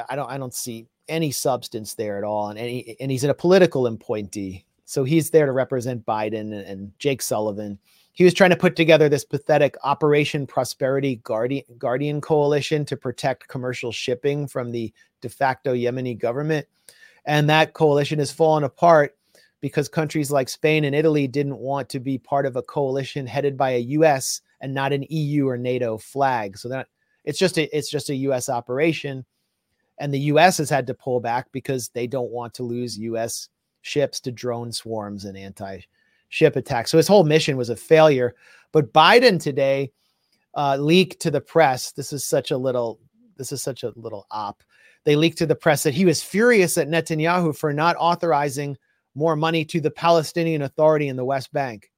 I 0.10 0.16
don't 0.16 0.30
I 0.30 0.38
don't 0.38 0.54
see 0.54 0.88
any 1.08 1.32
substance 1.32 1.94
there 1.94 2.18
at 2.18 2.24
all, 2.24 2.50
and 2.50 2.60
any 2.60 2.96
and 3.00 3.12
he's 3.12 3.24
in 3.24 3.30
a 3.30 3.34
political 3.34 3.88
appointee. 3.88 4.66
So 4.86 5.04
he's 5.04 5.30
there 5.30 5.46
to 5.46 5.52
represent 5.52 6.06
Biden 6.06 6.40
and, 6.40 6.54
and 6.54 6.92
Jake 7.00 7.22
Sullivan 7.22 7.78
he 8.18 8.24
was 8.24 8.34
trying 8.34 8.50
to 8.50 8.56
put 8.56 8.76
together 8.76 9.10
this 9.10 9.24
pathetic 9.24 9.76
Operation 9.84 10.48
Prosperity 10.48 11.18
Guardian, 11.18 11.64
Guardian 11.78 12.20
coalition 12.20 12.84
to 12.86 12.98
protect 12.98 13.48
commercial 13.48 13.92
shipping 13.92 14.48
from 14.48 14.72
the 14.72 14.92
de 15.22 15.30
facto 15.30 15.76
Yemeni 15.76 16.18
government. 16.18 16.66
And 17.28 17.50
that 17.50 17.74
coalition 17.74 18.20
has 18.20 18.32
fallen 18.32 18.64
apart 18.64 19.16
because 19.62 19.90
countries 19.90 20.32
like 20.32 20.50
Spain 20.50 20.86
and 20.86 20.96
Italy 20.96 21.28
didn't 21.28 21.58
want 21.58 21.90
to 21.90 22.00
be 22.00 22.18
part 22.18 22.46
of 22.46 22.56
a 22.56 22.62
coalition 22.62 23.28
headed 23.28 23.58
by 23.58 23.72
a 23.72 23.80
US 23.80 24.42
and 24.62 24.74
not 24.74 24.94
an 24.94 25.06
EU 25.10 25.48
or 25.48 25.58
NATO 25.58 25.98
flag. 25.98 26.58
So 26.58 26.70
that 26.70 26.88
it's 27.26 27.38
just 27.38 27.58
a 27.58 27.78
it's 27.78 27.90
just 27.90 28.10
a 28.10 28.16
US 28.16 28.50
operation. 28.50 29.26
And 30.00 30.14
the 30.14 30.32
US 30.32 30.58
has 30.58 30.70
had 30.70 30.88
to 30.88 30.94
pull 30.94 31.20
back 31.20 31.52
because 31.52 31.90
they 31.90 32.08
don't 32.08 32.32
want 32.32 32.54
to 32.56 32.64
lose 32.64 32.98
US 32.98 33.50
ships 33.82 34.20
to 34.22 34.32
drone 34.32 34.72
swarms 34.72 35.26
and 35.26 35.38
anti 35.38 35.82
ship 36.30 36.56
attack. 36.56 36.88
So 36.88 36.98
his 36.98 37.08
whole 37.08 37.24
mission 37.24 37.58
was 37.58 37.70
a 37.70 37.76
failure. 37.76 38.36
But 38.72 38.94
Biden 38.94 39.42
today 39.42 39.92
uh, 40.56 40.78
leaked 40.78 41.22
to 41.22 41.32
the 41.32 41.42
press. 41.42 41.92
This 41.92 42.14
is 42.14 42.24
such 42.24 42.52
a 42.52 42.58
little. 42.58 43.00
This 43.38 43.52
is 43.52 43.62
such 43.62 43.84
a 43.84 43.94
little 43.96 44.26
op. 44.32 44.64
They 45.06 45.16
leaked 45.16 45.38
to 45.40 45.46
the 45.46 45.56
press 45.56 45.84
that 45.84 45.94
he 45.94 46.06
was 46.06 46.22
furious 46.22 46.78
at 46.78 46.90
Netanyahu 46.90 47.56
for 47.56 47.72
not 47.72 47.96
authorizing 47.98 48.78
more 49.16 49.36
money 49.36 49.66
to 49.66 49.82
the 49.82 49.92
Palestinian 49.92 50.62
Authority 50.62 51.08
in 51.08 51.16
the 51.16 51.26
West 51.26 51.52
Bank. 51.54 51.90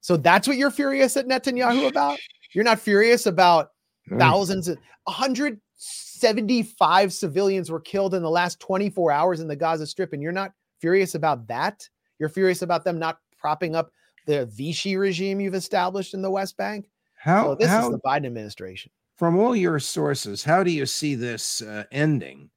So 0.00 0.16
that's 0.16 0.46
what 0.46 0.56
you're 0.56 0.70
furious 0.70 1.16
at 1.16 1.26
Netanyahu 1.26 1.88
about? 1.88 2.18
You're 2.52 2.64
not 2.64 2.78
furious 2.78 3.26
about 3.26 3.70
thousands 4.18 4.68
175 4.68 7.12
civilians 7.12 7.70
were 7.70 7.80
killed 7.80 8.14
in 8.14 8.22
the 8.22 8.30
last 8.30 8.60
24 8.60 9.12
hours 9.12 9.40
in 9.40 9.48
the 9.48 9.56
Gaza 9.56 9.86
Strip, 9.86 10.12
and 10.12 10.22
you're 10.22 10.32
not 10.32 10.52
furious 10.80 11.14
about 11.14 11.46
that? 11.48 11.88
You're 12.18 12.28
furious 12.28 12.62
about 12.62 12.84
them 12.84 12.98
not 12.98 13.18
propping 13.38 13.76
up 13.76 13.90
the 14.26 14.46
Vichy 14.46 14.96
regime 14.96 15.40
you've 15.40 15.54
established 15.54 16.14
in 16.14 16.22
the 16.22 16.30
West 16.30 16.56
Bank. 16.56 16.88
How 17.14 17.44
so 17.44 17.54
this 17.54 17.68
how, 17.68 17.86
is 17.86 17.92
the 17.92 18.00
Biden 18.00 18.26
administration. 18.26 18.90
From 19.16 19.38
all 19.38 19.56
your 19.56 19.78
sources, 19.78 20.44
how 20.44 20.62
do 20.62 20.70
you 20.70 20.84
see 20.84 21.14
this 21.14 21.62
uh, 21.62 21.84
ending 21.90 22.50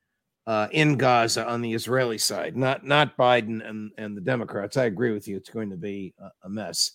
uh, 0.45 0.67
in 0.72 0.98
Gaza 0.98 1.48
on 1.48 1.62
the 1.62 1.74
Israeli 1.74 2.17
side? 2.17 2.58
Not 2.58 2.86
not 2.86 3.15
Biden 3.15 3.67
and 3.67 3.91
and 3.98 4.15
the 4.15 4.22
Democrats. 4.22 4.76
I 4.76 4.86
agree 4.86 5.13
with 5.13 5.28
you; 5.28 5.38
it's 5.38 5.50
going 5.50 5.69
to 5.69 5.78
be 5.78 6.13
a, 6.43 6.50
mess. 6.50 6.91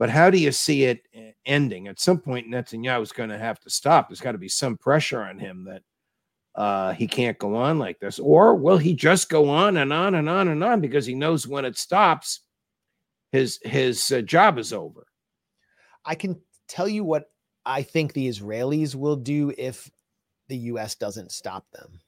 But 0.00 0.10
how 0.10 0.30
do 0.30 0.38
you 0.38 0.50
see 0.50 0.84
it 0.84 1.02
uh, 1.16 1.30
ending? 1.46 1.86
At 1.86 2.00
some 2.00 2.18
point, 2.18 2.48
Netanyahu 2.48 3.02
is 3.02 3.12
going 3.12 3.30
to 3.30 3.38
have 3.38 3.60
to 3.60 3.70
stop. 3.70 4.08
There's 4.08 4.20
got 4.20 4.32
to 4.32 4.38
be 4.38 4.48
some 4.48 4.76
pressure 4.76 5.22
on 5.22 5.38
him 5.38 5.64
that 5.64 5.82
uh, 6.56 6.92
he 6.94 7.06
can't 7.06 7.38
go 7.38 7.54
on 7.54 7.78
like 7.78 8.00
this. 8.00 8.18
Or 8.18 8.56
will 8.56 8.78
he 8.78 8.94
just 8.94 9.28
go 9.28 9.48
on 9.48 9.76
and 9.76 9.92
on 9.92 10.16
and 10.16 10.28
on 10.28 10.48
and 10.48 10.62
on 10.64 10.80
because 10.80 11.06
he 11.06 11.14
knows 11.14 11.46
when 11.46 11.64
it 11.64 11.78
stops, 11.78 12.40
his 13.30 13.60
his 13.62 14.10
uh, 14.10 14.22
job 14.22 14.58
is 14.58 14.72
over. 14.72 15.06
I 16.04 16.16
can 16.16 16.40
tell 16.68 16.88
you 16.88 17.04
what 17.04 17.30
I 17.66 17.82
think 17.82 18.12
the 18.12 18.28
Israelis 18.28 18.94
will 18.94 19.16
do 19.16 19.52
if 19.56 19.90
the 20.48 20.56
U.S. 20.56 20.94
doesn't 20.94 21.32
stop 21.32 21.64
them. 21.70 22.00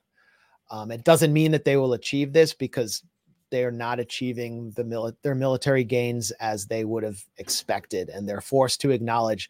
Um, 0.71 0.91
it 0.91 1.05
doesn't 1.05 1.33
mean 1.33 1.53
that 1.53 1.65
they 1.65 1.77
will 1.77 1.95
achieve 1.95 2.33
this 2.33 2.53
because 2.53 3.03
they 3.51 3.65
are 3.65 3.73
not 3.73 4.01
achieving 4.01 4.73
the 4.73 4.83
mili- 4.83 5.17
their 5.23 5.35
military 5.35 5.85
gains 5.85 6.31
as 6.33 6.67
they 6.67 6.85
would 6.85 7.05
have 7.05 7.23
expected, 7.39 8.09
and 8.09 8.29
they're 8.29 8.41
forced 8.41 8.81
to 8.81 8.91
acknowledge 8.91 9.49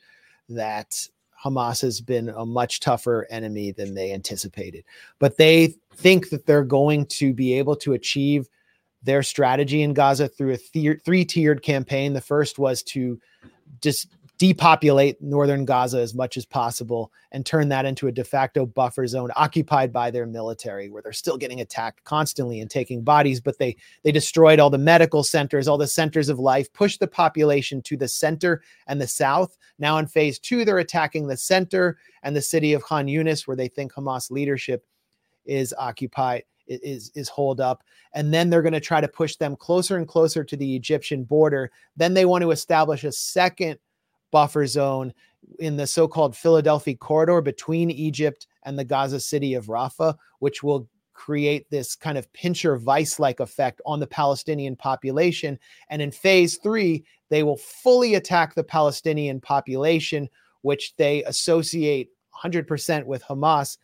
that 0.48 1.08
Hamas 1.42 1.80
has 1.82 2.00
been 2.00 2.28
a 2.28 2.44
much 2.44 2.80
tougher 2.80 3.26
enemy 3.30 3.72
than 3.72 3.94
they 3.94 4.12
anticipated. 4.12 4.84
But 5.18 5.36
they 5.36 5.74
think 5.94 6.30
that 6.30 6.46
they're 6.46 6.64
going 6.64 7.06
to 7.06 7.32
be 7.32 7.54
able 7.54 7.76
to 7.76 7.94
achieve 7.94 8.48
their 9.02 9.22
strategy 9.22 9.82
in 9.82 9.94
Gaza 9.94 10.28
through 10.28 10.54
a 10.54 10.56
th- 10.56 11.00
three 11.04 11.24
tiered 11.24 11.62
campaign. 11.62 12.12
The 12.12 12.20
first 12.20 12.58
was 12.58 12.82
to 12.84 13.20
just 13.80 14.15
depopulate 14.38 15.20
northern 15.22 15.64
Gaza 15.64 15.98
as 15.98 16.14
much 16.14 16.36
as 16.36 16.44
possible 16.44 17.10
and 17.32 17.46
turn 17.46 17.68
that 17.70 17.86
into 17.86 18.06
a 18.06 18.12
de 18.12 18.22
facto 18.22 18.66
buffer 18.66 19.06
zone 19.06 19.30
occupied 19.34 19.92
by 19.92 20.10
their 20.10 20.26
military 20.26 20.90
where 20.90 21.00
they're 21.02 21.12
still 21.12 21.38
getting 21.38 21.60
attacked 21.60 22.04
constantly 22.04 22.60
and 22.60 22.70
taking 22.70 23.02
bodies 23.02 23.40
but 23.40 23.58
they 23.58 23.76
they 24.02 24.12
destroyed 24.12 24.58
all 24.58 24.68
the 24.68 24.76
medical 24.76 25.22
centers 25.22 25.68
all 25.68 25.78
the 25.78 25.86
centers 25.86 26.28
of 26.28 26.38
life 26.38 26.72
pushed 26.72 27.00
the 27.00 27.06
population 27.06 27.80
to 27.82 27.96
the 27.96 28.08
center 28.08 28.62
and 28.86 29.00
the 29.00 29.06
south. 29.06 29.56
Now 29.78 29.96
in 29.98 30.06
phase 30.06 30.38
2 30.38 30.64
they're 30.64 30.78
attacking 30.78 31.26
the 31.26 31.36
center 31.36 31.96
and 32.22 32.36
the 32.36 32.42
city 32.42 32.74
of 32.74 32.82
Khan 32.82 33.06
Yunis 33.06 33.46
where 33.46 33.56
they 33.56 33.68
think 33.68 33.94
Hamas 33.94 34.30
leadership 34.30 34.84
is 35.46 35.74
occupied 35.78 36.42
is 36.66 37.10
is 37.14 37.28
holed 37.28 37.60
up. 37.60 37.82
And 38.12 38.32
then 38.32 38.50
they're 38.50 38.62
going 38.62 38.72
to 38.72 38.80
try 38.80 39.00
to 39.00 39.08
push 39.08 39.36
them 39.36 39.56
closer 39.56 39.96
and 39.96 40.08
closer 40.08 40.44
to 40.44 40.56
the 40.56 40.74
Egyptian 40.76 41.24
border. 41.24 41.70
Then 41.96 42.14
they 42.14 42.24
want 42.24 42.42
to 42.42 42.50
establish 42.50 43.04
a 43.04 43.12
second 43.12 43.78
buffer 44.36 44.66
zone 44.66 45.14
in 45.60 45.78
the 45.78 45.86
so-called 45.86 46.36
Philadelphia 46.36 46.94
corridor 46.94 47.40
between 47.40 47.90
Egypt 47.90 48.46
and 48.64 48.78
the 48.78 48.84
Gaza 48.84 49.18
city 49.18 49.54
of 49.54 49.68
Rafah 49.68 50.14
which 50.40 50.62
will 50.62 50.86
create 51.14 51.64
this 51.70 51.96
kind 51.96 52.18
of 52.18 52.30
pincher 52.34 52.76
vice 52.76 53.18
like 53.18 53.40
effect 53.40 53.80
on 53.86 53.98
the 53.98 54.06
Palestinian 54.06 54.76
population. 54.76 55.58
And 55.88 56.02
in 56.02 56.10
phase 56.10 56.58
3 56.58 57.02
they 57.30 57.44
will 57.44 57.56
fully 57.56 58.14
attack 58.14 58.54
the 58.54 58.62
Palestinian 58.62 59.40
population 59.40 60.28
which 60.60 60.94
they 60.96 61.24
associate 61.24 62.10
100% 62.44 63.06
with 63.06 63.24
Hamas 63.24 63.78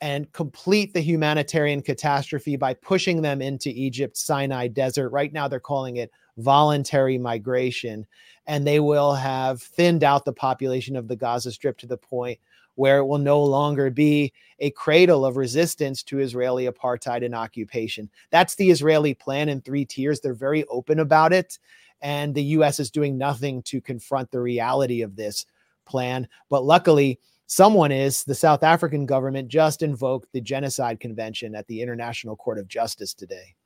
and 0.00 0.30
complete 0.32 0.94
the 0.94 1.00
humanitarian 1.00 1.82
catastrophe 1.82 2.56
by 2.56 2.74
pushing 2.74 3.22
them 3.22 3.42
into 3.42 3.70
Egypt's 3.70 4.22
Sinai 4.22 4.68
desert. 4.68 5.10
Right 5.10 5.32
now, 5.32 5.48
they're 5.48 5.60
calling 5.60 5.96
it 5.96 6.12
voluntary 6.36 7.18
migration. 7.18 8.06
And 8.46 8.66
they 8.66 8.80
will 8.80 9.14
have 9.14 9.60
thinned 9.60 10.04
out 10.04 10.24
the 10.24 10.32
population 10.32 10.96
of 10.96 11.08
the 11.08 11.16
Gaza 11.16 11.52
Strip 11.52 11.78
to 11.78 11.86
the 11.86 11.96
point 11.96 12.38
where 12.76 12.98
it 12.98 13.06
will 13.06 13.18
no 13.18 13.42
longer 13.42 13.90
be 13.90 14.32
a 14.60 14.70
cradle 14.70 15.26
of 15.26 15.36
resistance 15.36 16.04
to 16.04 16.20
Israeli 16.20 16.66
apartheid 16.66 17.24
and 17.24 17.34
occupation. 17.34 18.08
That's 18.30 18.54
the 18.54 18.70
Israeli 18.70 19.14
plan 19.14 19.48
in 19.48 19.60
three 19.60 19.84
tiers. 19.84 20.20
They're 20.20 20.32
very 20.32 20.64
open 20.66 21.00
about 21.00 21.32
it. 21.32 21.58
And 22.00 22.32
the 22.32 22.44
US 22.44 22.78
is 22.78 22.92
doing 22.92 23.18
nothing 23.18 23.62
to 23.62 23.80
confront 23.80 24.30
the 24.30 24.40
reality 24.40 25.02
of 25.02 25.16
this 25.16 25.44
plan. 25.86 26.28
But 26.48 26.62
luckily, 26.62 27.18
someone 27.48 27.90
is 27.90 28.22
the 28.22 28.34
South 28.34 28.62
African 28.62 29.06
government 29.06 29.48
just 29.48 29.82
invoked 29.82 30.28
the 30.32 30.40
genocide 30.40 31.00
convention 31.00 31.54
at 31.54 31.66
the 31.66 31.82
International 31.82 32.36
Court 32.36 32.58
of 32.58 32.68
Justice 32.68 33.14
today. 33.14 33.56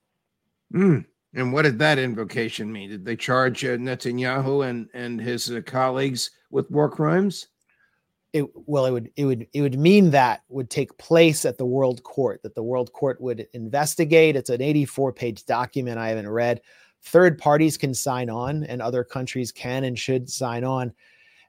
Mm. 0.72 1.04
And 1.34 1.52
what 1.52 1.62
did 1.62 1.78
that 1.80 1.98
invocation 1.98 2.72
mean? 2.72 2.90
Did 2.90 3.04
they 3.04 3.16
charge 3.16 3.64
uh, 3.64 3.76
Netanyahu 3.76 4.68
and 4.68 4.88
and 4.94 5.20
his 5.20 5.50
uh, 5.50 5.60
colleagues 5.66 6.30
with 6.50 6.70
war 6.70 6.88
crimes? 6.88 7.48
It, 8.32 8.46
well, 8.54 8.86
it 8.86 8.90
would 8.92 9.10
it 9.16 9.24
would 9.24 9.46
it 9.52 9.62
would 9.62 9.78
mean 9.78 10.10
that 10.10 10.42
would 10.48 10.70
take 10.70 10.96
place 10.98 11.44
at 11.44 11.58
the 11.58 11.66
World 11.66 12.02
Court. 12.02 12.42
That 12.42 12.54
the 12.54 12.62
World 12.62 12.92
Court 12.92 13.20
would 13.20 13.46
investigate. 13.52 14.36
It's 14.36 14.50
an 14.50 14.62
84 14.62 15.12
page 15.12 15.44
document 15.44 15.98
I 15.98 16.08
haven't 16.08 16.28
read. 16.28 16.60
Third 17.04 17.36
parties 17.36 17.76
can 17.76 17.94
sign 17.94 18.30
on, 18.30 18.64
and 18.64 18.80
other 18.80 19.02
countries 19.02 19.50
can 19.50 19.84
and 19.84 19.98
should 19.98 20.30
sign 20.30 20.64
on 20.64 20.92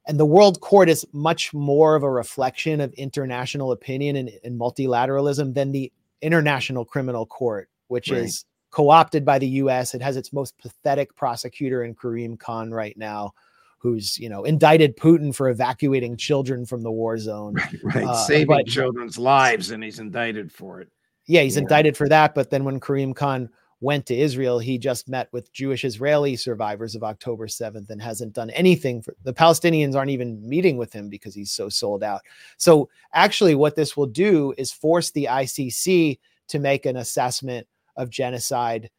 and 0.07 0.19
the 0.19 0.25
world 0.25 0.59
court 0.61 0.89
is 0.89 1.05
much 1.13 1.53
more 1.53 1.95
of 1.95 2.03
a 2.03 2.09
reflection 2.09 2.81
of 2.81 2.93
international 2.93 3.71
opinion 3.71 4.15
and, 4.15 4.31
and 4.43 4.59
multilateralism 4.59 5.53
than 5.53 5.71
the 5.71 5.91
international 6.21 6.85
criminal 6.85 7.25
court 7.25 7.69
which 7.87 8.09
right. 8.09 8.21
is 8.21 8.45
co-opted 8.71 9.25
by 9.25 9.37
the 9.37 9.47
us 9.47 9.93
it 9.93 10.01
has 10.01 10.17
its 10.17 10.33
most 10.33 10.57
pathetic 10.57 11.15
prosecutor 11.15 11.83
in 11.83 11.93
karim 11.93 12.37
khan 12.37 12.71
right 12.71 12.97
now 12.97 13.33
who's 13.77 14.17
you 14.17 14.29
know 14.29 14.45
indicted 14.45 14.95
putin 14.95 15.35
for 15.35 15.49
evacuating 15.49 16.15
children 16.15 16.65
from 16.65 16.81
the 16.81 16.91
war 16.91 17.17
zone 17.17 17.53
right, 17.53 17.75
right. 17.83 18.07
Uh, 18.07 18.25
saving 18.25 18.47
but, 18.47 18.65
children's 18.67 19.17
lives 19.17 19.71
and 19.71 19.83
he's 19.83 19.99
indicted 19.99 20.51
for 20.51 20.79
it 20.79 20.89
yeah 21.27 21.41
he's 21.41 21.55
yeah. 21.55 21.61
indicted 21.61 21.97
for 21.97 22.07
that 22.07 22.33
but 22.33 22.49
then 22.49 22.63
when 22.63 22.79
karim 22.79 23.13
khan 23.13 23.49
went 23.83 24.05
to 24.05 24.17
Israel, 24.17 24.59
he 24.59 24.77
just 24.77 25.09
met 25.09 25.27
with 25.33 25.51
Jewish 25.51 25.83
Israeli 25.83 26.37
survivors 26.37 26.95
of 26.95 27.03
October 27.03 27.47
7th 27.47 27.89
and 27.89 28.01
hasn't 28.01 28.33
done 28.33 28.49
anything 28.51 29.01
for 29.01 29.13
the 29.23 29.33
Palestinians 29.33 29.93
aren't 29.93 30.09
even 30.09 30.47
meeting 30.47 30.77
with 30.77 30.93
him 30.93 31.09
because 31.09 31.35
he's 31.35 31.51
so 31.51 31.67
sold 31.67 32.01
out. 32.01 32.21
So 32.55 32.89
actually 33.13 33.55
what 33.55 33.75
this 33.75 33.97
will 33.97 34.07
do 34.07 34.53
is 34.57 34.71
force 34.71 35.11
the 35.11 35.27
ICC 35.29 36.17
to 36.47 36.59
make 36.59 36.85
an 36.85 36.95
assessment 36.95 37.67
of 37.97 38.09
genocide 38.09 38.89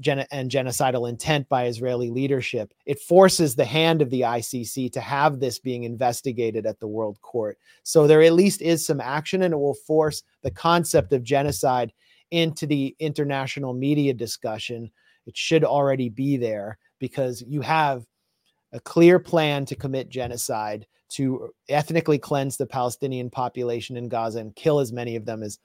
gen- 0.00 0.26
and 0.32 0.50
genocidal 0.50 1.06
intent 1.06 1.46
by 1.50 1.66
Israeli 1.66 2.08
leadership. 2.08 2.72
It 2.86 2.98
forces 2.98 3.54
the 3.54 3.66
hand 3.66 4.00
of 4.00 4.08
the 4.08 4.22
ICC 4.22 4.90
to 4.92 5.00
have 5.00 5.38
this 5.38 5.58
being 5.58 5.84
investigated 5.84 6.64
at 6.64 6.80
the 6.80 6.88
World 6.88 7.20
Court. 7.20 7.58
So 7.82 8.06
there 8.06 8.22
at 8.22 8.32
least 8.32 8.62
is 8.62 8.86
some 8.86 9.02
action 9.02 9.42
and 9.42 9.52
it 9.52 9.58
will 9.58 9.74
force 9.74 10.22
the 10.42 10.50
concept 10.50 11.12
of 11.12 11.22
genocide 11.22 11.92
into 12.30 12.66
the 12.66 12.94
international 12.98 13.72
media 13.72 14.14
discussion. 14.14 14.90
It 15.26 15.36
should 15.36 15.64
already 15.64 16.08
be 16.08 16.36
there 16.36 16.78
because 16.98 17.42
you 17.46 17.60
have 17.60 18.06
a 18.72 18.80
clear 18.80 19.18
plan 19.18 19.64
to 19.66 19.74
commit 19.74 20.08
genocide, 20.08 20.86
to 21.10 21.50
ethnically 21.68 22.18
cleanse 22.18 22.56
the 22.56 22.66
Palestinian 22.66 23.30
population 23.30 23.96
in 23.96 24.08
Gaza 24.08 24.38
and 24.38 24.54
kill 24.54 24.78
as 24.80 24.92
many 24.92 25.16
of 25.16 25.24
them 25.24 25.42
as 25.42 25.58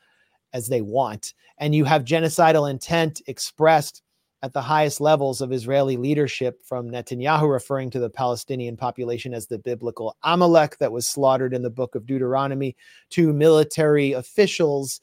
as 0.54 0.68
they 0.68 0.82
want. 0.82 1.34
And 1.58 1.76
you 1.76 1.84
have 1.84 2.06
genocidal 2.06 2.70
intent 2.70 3.22
expressed 3.28 4.02
at 4.42 4.54
the 4.54 4.62
highest 4.62 5.02
levels 5.02 5.42
of 5.42 5.52
Israeli 5.52 5.98
leadership 5.98 6.62
from 6.64 6.90
Netanyahu 6.90 7.52
referring 7.52 7.90
to 7.90 8.00
the 8.00 8.10
Palestinian 8.10 8.78
population 8.78 9.34
as 9.34 9.48
the 9.48 9.58
biblical 9.58 10.16
Amalek 10.24 10.78
that 10.78 10.92
was 10.92 11.08
slaughtered 11.08 11.54
in 11.54 11.62
the 11.62 11.70
book 11.70 11.96
of 11.96 12.06
Deuteronomy 12.06 12.76
to 13.10 13.34
military 13.34 14.14
officials 14.14 15.02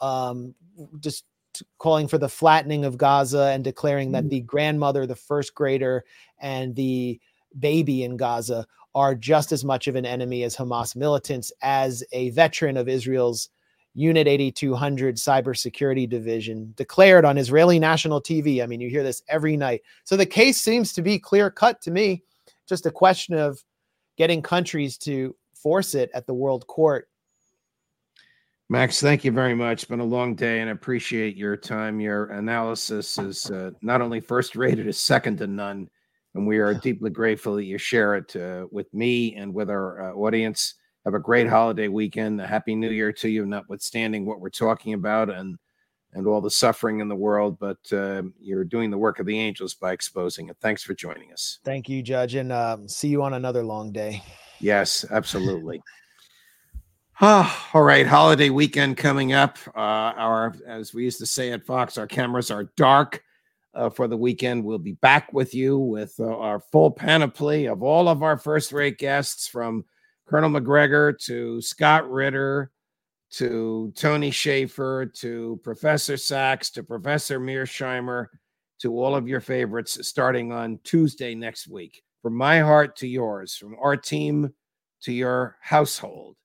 um, 0.00 0.54
just 1.00 1.24
calling 1.78 2.06
for 2.08 2.18
the 2.18 2.28
flattening 2.28 2.84
of 2.84 2.98
Gaza 2.98 3.50
and 3.52 3.64
declaring 3.64 4.12
that 4.12 4.24
mm. 4.24 4.30
the 4.30 4.40
grandmother, 4.40 5.06
the 5.06 5.16
first 5.16 5.54
grader, 5.54 6.04
and 6.38 6.74
the 6.74 7.20
baby 7.58 8.04
in 8.04 8.16
Gaza 8.16 8.66
are 8.94 9.14
just 9.14 9.52
as 9.52 9.64
much 9.64 9.88
of 9.88 9.96
an 9.96 10.06
enemy 10.06 10.42
as 10.42 10.56
Hamas 10.56 10.96
militants. 10.96 11.52
As 11.62 12.02
a 12.12 12.30
veteran 12.30 12.76
of 12.76 12.88
Israel's 12.88 13.48
Unit 13.94 14.28
8200 14.28 15.16
cybersecurity 15.16 16.06
division 16.06 16.74
declared 16.76 17.24
on 17.24 17.38
Israeli 17.38 17.78
national 17.78 18.20
TV. 18.20 18.62
I 18.62 18.66
mean, 18.66 18.80
you 18.80 18.90
hear 18.90 19.02
this 19.02 19.22
every 19.28 19.56
night. 19.56 19.80
So 20.04 20.18
the 20.18 20.26
case 20.26 20.60
seems 20.60 20.92
to 20.92 21.02
be 21.02 21.18
clear 21.18 21.50
cut 21.50 21.80
to 21.82 21.90
me. 21.90 22.22
Just 22.68 22.84
a 22.84 22.90
question 22.90 23.34
of 23.34 23.62
getting 24.18 24.42
countries 24.42 24.98
to 24.98 25.34
force 25.54 25.94
it 25.94 26.10
at 26.12 26.26
the 26.26 26.34
world 26.34 26.66
court 26.66 27.08
Max, 28.68 29.00
thank 29.00 29.24
you 29.24 29.30
very 29.30 29.54
much. 29.54 29.82
It's 29.82 29.88
been 29.88 30.00
a 30.00 30.04
long 30.04 30.34
day 30.34 30.60
and 30.60 30.68
I 30.68 30.72
appreciate 30.72 31.36
your 31.36 31.56
time. 31.56 32.00
Your 32.00 32.26
analysis 32.26 33.16
is 33.16 33.48
uh, 33.48 33.70
not 33.80 34.02
only 34.02 34.18
first 34.18 34.56
rated, 34.56 34.88
it's 34.88 34.98
second 34.98 35.38
to 35.38 35.46
none. 35.46 35.88
And 36.34 36.48
we 36.48 36.58
are 36.58 36.74
deeply 36.74 37.10
grateful 37.10 37.54
that 37.54 37.64
you 37.64 37.78
share 37.78 38.16
it 38.16 38.34
uh, 38.34 38.66
with 38.72 38.92
me 38.92 39.36
and 39.36 39.54
with 39.54 39.70
our 39.70 40.10
uh, 40.10 40.14
audience. 40.14 40.74
Have 41.04 41.14
a 41.14 41.20
great 41.20 41.48
holiday 41.48 41.86
weekend. 41.86 42.40
A 42.40 42.46
happy 42.46 42.74
new 42.74 42.90
year 42.90 43.12
to 43.12 43.28
you, 43.28 43.46
notwithstanding 43.46 44.26
what 44.26 44.40
we're 44.40 44.50
talking 44.50 44.94
about 44.94 45.30
and 45.30 45.56
and 46.12 46.26
all 46.26 46.40
the 46.40 46.50
suffering 46.50 46.98
in 47.00 47.08
the 47.08 47.14
world. 47.14 47.58
But 47.60 47.78
uh, 47.92 48.22
you're 48.40 48.64
doing 48.64 48.90
the 48.90 48.98
work 48.98 49.20
of 49.20 49.26
the 49.26 49.38
angels 49.38 49.74
by 49.74 49.92
exposing 49.92 50.48
it. 50.48 50.56
Thanks 50.60 50.82
for 50.82 50.94
joining 50.94 51.32
us. 51.32 51.60
Thank 51.64 51.88
you, 51.88 52.02
Judge. 52.02 52.34
And 52.34 52.50
um, 52.50 52.88
see 52.88 53.08
you 53.08 53.22
on 53.22 53.34
another 53.34 53.62
long 53.62 53.92
day. 53.92 54.22
Yes, 54.58 55.04
absolutely. 55.08 55.80
Oh, 57.18 57.68
all 57.72 57.82
right, 57.82 58.06
holiday 58.06 58.50
weekend 58.50 58.98
coming 58.98 59.32
up. 59.32 59.56
Uh, 59.68 59.78
our, 60.18 60.54
as 60.66 60.92
we 60.92 61.04
used 61.04 61.18
to 61.20 61.24
say 61.24 61.50
at 61.50 61.64
Fox, 61.64 61.96
our 61.96 62.06
cameras 62.06 62.50
are 62.50 62.64
dark 62.76 63.22
uh, 63.74 63.88
for 63.88 64.06
the 64.06 64.18
weekend. 64.18 64.62
We'll 64.62 64.76
be 64.76 64.92
back 64.92 65.32
with 65.32 65.54
you 65.54 65.78
with 65.78 66.14
uh, 66.20 66.26
our 66.26 66.60
full 66.60 66.90
panoply 66.90 67.68
of 67.68 67.82
all 67.82 68.10
of 68.10 68.22
our 68.22 68.36
first-rate 68.36 68.98
guests, 68.98 69.48
from 69.48 69.86
Colonel 70.26 70.50
Macgregor 70.50 71.14
to 71.22 71.62
Scott 71.62 72.10
Ritter 72.10 72.70
to 73.30 73.94
Tony 73.96 74.30
Shaffer 74.30 75.06
to 75.06 75.58
Professor 75.64 76.18
Sachs 76.18 76.68
to 76.72 76.82
Professor 76.82 77.40
Mearsheimer 77.40 78.26
to 78.80 78.92
all 78.92 79.14
of 79.14 79.26
your 79.26 79.40
favorites, 79.40 80.06
starting 80.06 80.52
on 80.52 80.80
Tuesday 80.84 81.34
next 81.34 81.66
week. 81.66 82.02
From 82.20 82.34
my 82.34 82.58
heart 82.58 82.94
to 82.96 83.08
yours, 83.08 83.56
from 83.56 83.74
our 83.80 83.96
team 83.96 84.52
to 85.00 85.14
your 85.14 85.56
household. 85.62 86.36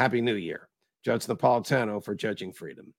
Happy 0.00 0.22
New 0.22 0.36
Year. 0.36 0.66
Judge 1.04 1.26
Napolitano 1.26 2.02
for 2.02 2.14
Judging 2.14 2.54
Freedom. 2.54 2.94